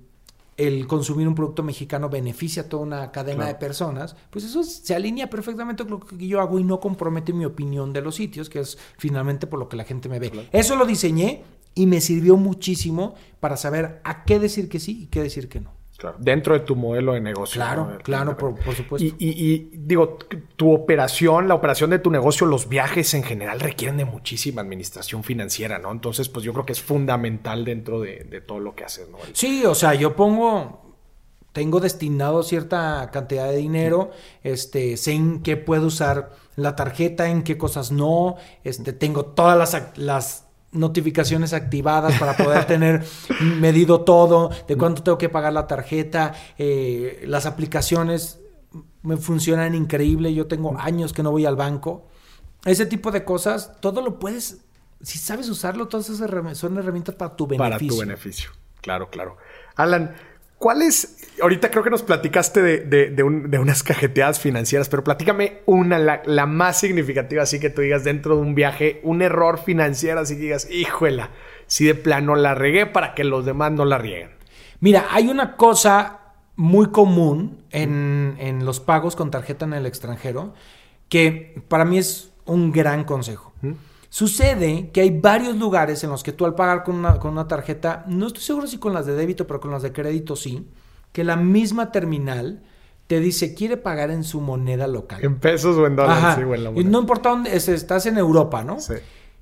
[0.57, 3.53] el consumir un producto mexicano beneficia a toda una cadena Claro.
[3.53, 7.33] de personas, pues eso se alinea perfectamente con lo que yo hago y no compromete
[7.33, 10.29] mi opinión de los sitios, que es finalmente por lo que la gente me ve.
[10.29, 10.47] Claro.
[10.51, 11.43] Eso lo diseñé
[11.75, 15.59] y me sirvió muchísimo para saber a qué decir que sí y qué decir que
[15.59, 15.71] no.
[16.03, 16.17] Claro.
[16.19, 17.55] Dentro de tu modelo de negocio.
[17.59, 17.97] Claro, ¿no?
[17.99, 19.05] claro, por, por supuesto.
[19.05, 20.17] Y, y- y, digo,
[20.57, 25.23] tu operación, la operación de tu negocio, los viajes en general requieren de muchísima administración
[25.23, 25.91] financiera, ¿no?
[25.91, 29.17] Entonces, pues yo creo que es fundamental dentro de, de todo lo que haces, ¿no?
[29.25, 30.81] El- Sí, o sea, yo pongo
[31.53, 34.09] tengo destinado cierta cantidad de dinero,
[34.43, 39.55] este, sé en qué puedo usar la tarjeta, en qué cosas no, este, tengo todas
[39.57, 40.42] las, las
[40.73, 43.03] notificaciones activadas para poder tener
[43.59, 48.39] medido todo, de cuánto tengo que pagar la tarjeta, eh, las aplicaciones
[49.03, 52.07] me funcionan increíble, yo tengo años que no voy al banco.
[52.65, 54.61] Ese tipo de cosas, todo lo puedes,
[55.01, 57.77] si sabes usarlo, todas esas son herramientas para tu beneficio.
[57.77, 58.51] Para tu beneficio,
[58.81, 59.37] claro, claro.
[59.75, 60.15] Alan,
[60.63, 66.45] ¿cuál es, ahorita creo que nos platicaste de, unas cajeteadas financieras, pero platícame una, la,
[66.45, 70.43] más significativa, así que tú digas dentro de un viaje, un error financiero, así que
[70.43, 71.31] digas, híjola,
[71.67, 74.29] si de plano la regué para que los demás no la rieguen.
[74.79, 80.53] Mira, hay una cosa muy común en, en los pagos con tarjeta en el extranjero
[81.09, 83.51] que para mí es un gran consejo.
[84.13, 87.47] Sucede que hay varios lugares en los que tú al pagar con una, con una
[87.47, 90.69] tarjeta, no estoy seguro si con las de débito, pero con las de crédito sí,
[91.11, 92.61] que la misma terminal
[93.07, 95.25] te dice quiere pagar en su moneda local.
[95.25, 98.79] En pesos o en dólares, sí, la Y no importa dónde estás en Europa, ¿no?
[98.79, 98.93] Sí.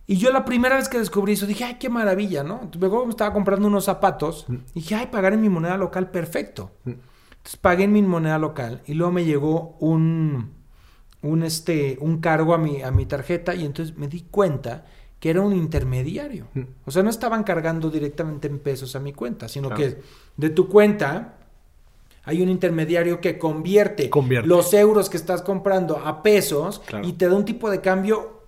[0.07, 2.71] Y yo la primera vez que descubrí eso dije, ay, qué maravilla, ¿no?
[2.79, 6.71] Luego me estaba comprando unos zapatos y dije, ay, pagar en mi moneda local, perfecto.
[6.85, 10.60] Entonces pagué en mi moneda local y luego me llegó un,
[11.23, 14.85] un, este, un cargo a mi, a mi tarjeta y entonces me di cuenta
[15.19, 16.47] que era un intermediario.
[16.53, 16.61] Mm.
[16.85, 20.01] O sea, no estaban cargando directamente en pesos a mi cuenta, sino que
[20.35, 21.37] de tu cuenta
[22.23, 24.09] hay un intermediario que convierte,
[24.43, 28.40] los euros que estás comprando a pesos y te da un tipo de cambio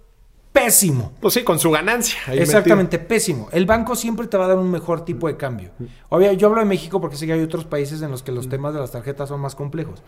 [0.53, 1.11] pésimo.
[1.19, 2.19] Pues sí, con su ganancia.
[2.31, 3.49] Exactamente, pésimo.
[3.51, 5.71] El banco siempre te va a dar un mejor tipo de cambio.
[6.09, 8.47] Obviamente, yo hablo de México porque sé que hay otros países en los que los
[8.47, 10.03] temas de las tarjetas son más complejos.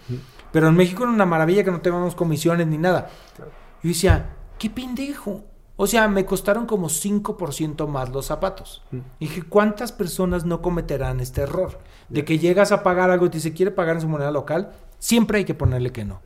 [0.54, 3.10] Pero en México era una maravilla que no tengamos comisiones ni nada.
[3.38, 5.44] Yo decía, qué pendejo.
[5.78, 8.82] O sea, me costaron como 5% más los zapatos.
[9.20, 11.80] Y dije, ¿cuántas personas no cometerán este error?
[12.08, 14.72] De que llegas a pagar algo y te dice, ¿quiere pagar en su moneda local?
[15.00, 16.22] Siempre hay que ponerle que no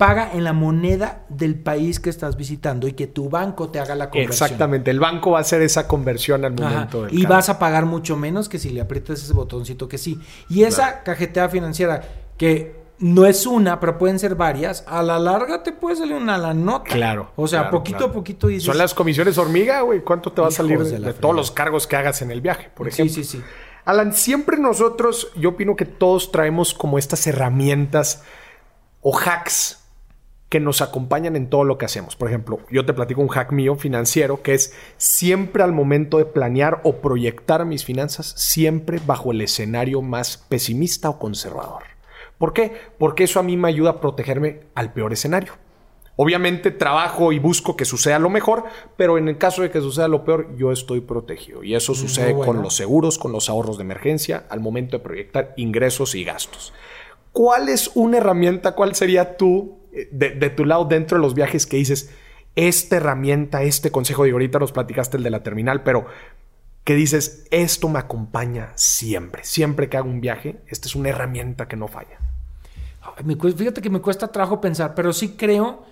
[0.00, 3.94] paga en la moneda del país que estás visitando y que tu banco te haga
[3.94, 4.46] la conversión.
[4.46, 7.84] Exactamente, el banco va a hacer esa conversión al momento del Y vas a pagar
[7.84, 10.18] mucho menos que si le aprietas ese botoncito que sí.
[10.48, 12.00] Y esa cajetea financiera
[12.38, 16.38] que no es una, pero pueden ser varias, a la larga te puede salir una
[16.38, 16.88] la nota.
[16.88, 17.32] Claro.
[17.36, 18.64] O sea, poquito a poquito dices...
[18.64, 20.00] Son las comisiones hormiga, güey.
[20.00, 22.88] ¿Cuánto te va a salir de, todos los cargos que hagas en el viaje, por
[22.88, 23.14] ejemplo?
[23.14, 23.44] Sí, sí, sí.
[23.84, 28.22] Alan, siempre nosotros, yo opino que todos traemos como estas herramientas
[29.02, 29.79] o hacks
[30.50, 32.16] que nos acompañan en todo lo que hacemos.
[32.16, 36.24] Por ejemplo, yo te platico un hack mío financiero que es siempre al momento de
[36.24, 41.84] planear o proyectar mis finanzas, siempre bajo el escenario más pesimista o conservador.
[42.36, 42.72] ¿Por qué?
[42.98, 45.52] Porque eso a mí me ayuda a protegerme al peor escenario.
[46.16, 48.64] Obviamente trabajo y busco que suceda lo mejor,
[48.96, 51.62] pero en el caso de que suceda lo peor, yo estoy protegido.
[51.62, 55.54] Y eso sucede con los seguros, con los ahorros de emergencia, al momento de proyectar
[55.56, 56.72] ingresos y gastos.
[57.32, 58.74] ¿Cuál es una herramienta?
[58.74, 59.79] ¿Cuál sería tú
[60.10, 62.10] de, tu lado dentro de los viajes que dices,
[62.56, 66.06] esta herramienta, este consejo, de ahorita nos platicaste el de la terminal, pero
[66.84, 71.68] que dices, esto me acompaña siempre, siempre que hago un viaje, esta es una herramienta
[71.68, 72.18] que no falla.
[73.56, 75.84] Fíjate que me cuesta trabajo pensar, pero sí creo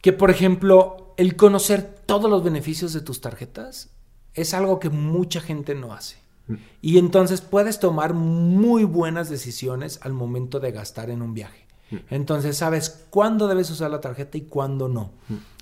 [0.00, 3.90] que, por ejemplo, el conocer todos los beneficios de tus tarjetas
[4.34, 6.16] es algo que mucha gente no hace.
[6.48, 6.54] Mm.
[6.80, 11.66] Y entonces puedes tomar muy buenas decisiones al momento de gastar en un viaje.
[12.10, 15.12] Entonces sabes cuándo debes usar la tarjeta y cuándo no.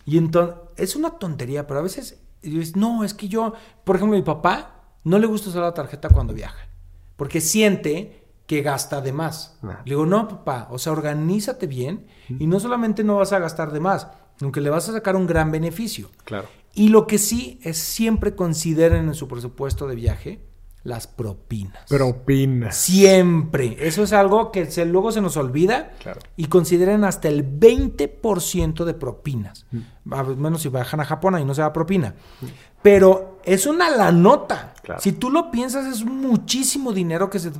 [0.04, 3.52] Y entonces, es una tontería, pero a veces dices, no, es que yo,
[3.84, 6.68] por ejemplo, mi papá no le gusta usar la tarjeta cuando viaja,
[7.16, 9.58] porque siente que gasta de más.
[9.62, 13.72] Le digo, no, papá, o sea, organízate bien y no solamente no vas a gastar
[13.72, 14.08] de más,
[14.40, 16.10] aunque le vas a sacar un gran beneficio.
[16.24, 16.48] Claro.
[16.74, 20.49] Y lo que sí es siempre consideren en su presupuesto de viaje
[20.82, 21.84] las propinas.
[21.88, 22.76] Propinas.
[22.76, 23.76] Siempre.
[23.80, 25.92] Eso es algo que se, luego se nos olvida.
[26.36, 29.66] Y consideren hasta el 20% de propinas.
[29.70, 30.40] Mm.
[30.40, 32.14] menos si bajan a Japón y no se da propina.
[32.40, 32.46] Mm.
[32.82, 34.74] Pero es una la nota.
[34.98, 37.52] Si tú lo piensas, es muchísimo dinero que se.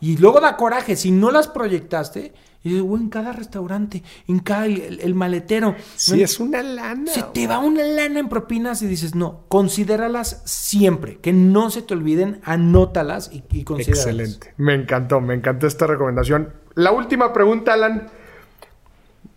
[0.00, 0.96] Y luego da coraje.
[0.96, 5.76] Si no las proyectaste y dices, güey, en cada restaurante, en cada el, maletero.
[5.96, 7.12] Sí, es una lana.
[7.12, 11.82] Se te va una lana en propinas y dices, no, considéralas siempre, que no se
[11.82, 14.06] te olviden, anótalas y, y considéralas.
[14.06, 14.54] Excelente.
[14.56, 16.52] Me encantó, me encantó esta recomendación.
[16.74, 18.08] La última pregunta, Alan.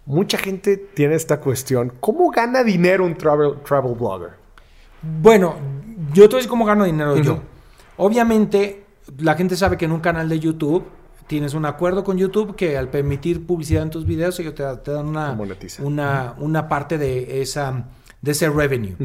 [0.05, 1.91] Mucha gente tiene esta cuestión.
[1.99, 4.36] ¿Cómo gana dinero un travel, travel blogger?
[5.21, 5.55] Bueno,
[6.13, 7.41] yo te voy a decir cómo gano dinero yo.
[7.97, 8.85] Obviamente,
[9.19, 10.85] la gente sabe que en un canal de YouTube
[11.27, 15.07] tienes un acuerdo con YouTube que al permitir publicidad en tus videos ellos te, dan
[15.07, 15.37] una,
[15.79, 17.89] una, una, parte de esa
[18.21, 18.95] de ese revenue.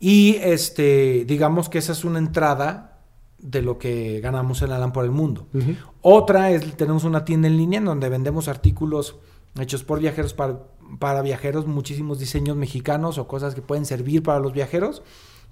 [0.00, 3.00] Y este, digamos que esa es una entrada
[3.38, 5.46] de lo que ganamos en Alan por el mundo.
[6.02, 9.16] Otra es, tenemos una tienda en línea en donde vendemos artículos
[9.58, 10.58] hechos por viajeros para,
[10.98, 15.02] para viajeros, muchísimos diseños mexicanos o cosas que pueden servir para los viajeros,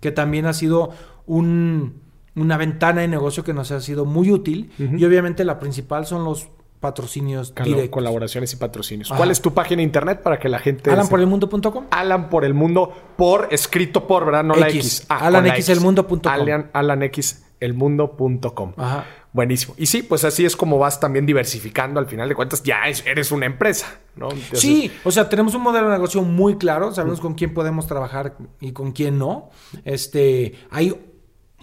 [0.00, 0.90] que también ha sido
[1.26, 2.02] un,
[2.34, 4.70] una ventana de negocio que nos ha sido muy útil.
[4.78, 6.48] Y obviamente la principal son los
[6.80, 7.88] patrocinios directos.
[7.88, 9.08] Colaboraciones y patrocinios.
[9.08, 10.90] ¿Cuál es tu página de internet para que la gente...
[10.90, 14.44] Alanporelmundo.com Alan por el mundo, por, escrito por, ¿verdad?
[14.44, 15.06] No la X.
[15.08, 16.20] Ah, alanxelmundo.com.
[16.26, 18.72] Alan, alanxelmundo.com.
[18.76, 19.06] Ajá.
[19.34, 19.74] Buenísimo.
[19.76, 21.98] Y sí, pues así es como vas también diversificando.
[21.98, 24.28] Al final de cuentas, ya eres una empresa, ¿no?
[24.52, 26.94] sí, o sea, tenemos un modelo de negocio muy claro.
[26.94, 29.50] Sabemos con quién podemos trabajar y con quién no.
[29.84, 30.94] Este, hay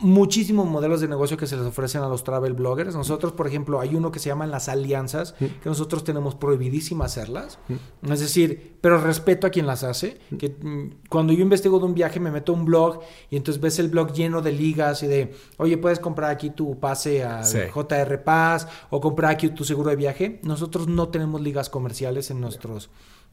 [0.02, 2.95] muchísimos modelos de negocio que se les ofrecen a los travel bloggers.
[2.95, 7.60] Nosotros, por ejemplo, hay uno que se llama las alianzas, que nosotros tenemos prohibidísima hacerlas.
[8.04, 10.18] Es decir, pero respeto a quien las hace.
[10.38, 12.99] Que mm, cuando yo investigo de un viaje me meto a un blog
[13.30, 16.80] y entonces ves el blog lleno de ligas y de, oye, puedes comprar aquí tu
[16.80, 20.39] pase a JR Pass o comprar aquí tu seguro de viaje.
[20.43, 22.89] Nosotros no tenemos ligas comerciales en nuestros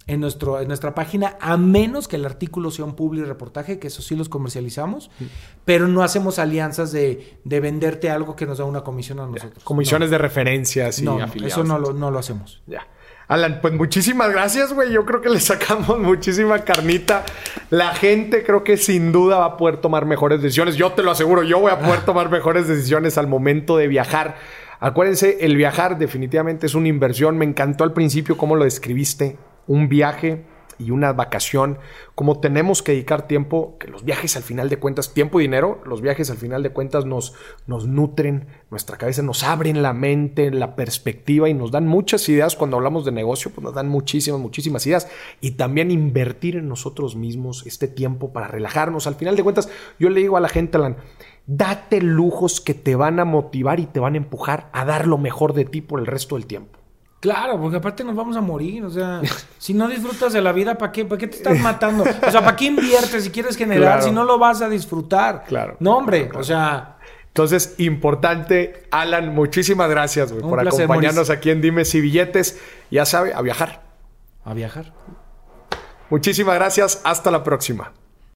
[0.07, 3.88] en, nuestro, en nuestra página, a menos que el artículo sea un public reportaje, que
[3.88, 5.11] eso sí los comercializamos,
[5.64, 9.62] pero no hacemos alianzas de, de, venderte algo que nos da una comisión a nosotros.
[9.64, 12.62] Comisiones de referencias y no, Eso no lo, no lo hacemos.
[12.66, 12.86] Ya.
[13.28, 14.90] Alan, pues muchísimas gracias, güey.
[14.90, 17.26] Yo creo que le sacamos muchísima carnita.
[17.68, 20.76] La gente creo que sin duda va a poder tomar mejores decisiones.
[20.76, 24.36] Yo te lo aseguro, yo voy a poder tomar mejores decisiones al momento de viajar.
[24.80, 27.36] Acuérdense, el viajar definitivamente es una inversión.
[27.36, 29.36] Me encantó al principio cómo lo describiste
[29.69, 30.45] un viaje
[30.79, 31.79] y una vacación,
[32.14, 35.81] como tenemos que dedicar tiempo, que los viajes al final de cuentas, tiempo y dinero,
[35.85, 37.35] los viajes al final de cuentas nos,
[37.66, 42.55] nos nutren nuestra cabeza, nos abren la mente, la perspectiva y nos dan muchas ideas
[42.55, 45.09] cuando hablamos de negocio, pues nos dan muchísimas, muchísimas ideas
[45.41, 49.07] y también invertir en nosotros mismos este tiempo para relajarnos.
[49.07, 50.97] Al final de cuentas, yo le digo a la gente, Alan,
[51.47, 55.19] date lujos que te van a motivar y te van a empujar a dar lo
[55.19, 56.78] mejor de ti por el resto del tiempo.
[57.21, 59.21] Claro, porque aparte nos vamos a morir, o sea,
[59.59, 61.05] si no disfrutas de la vida, ¿para qué?
[61.05, 62.05] ¿Para qué te estás matando?
[62.05, 65.45] O sea, ¿para qué inviertes si quieres generar si no lo vas a disfrutar?
[65.47, 65.77] Claro.
[65.81, 66.95] No, hombre, o sea...
[67.29, 72.59] Entonces, importante, Alan, muchísimas gracias por acompañarnos aquí en Dime si billetes.
[72.91, 73.83] Ya sabe, a viajar.
[74.45, 74.93] A viajar.
[76.11, 77.93] Muchísimas gracias, hasta la próxima.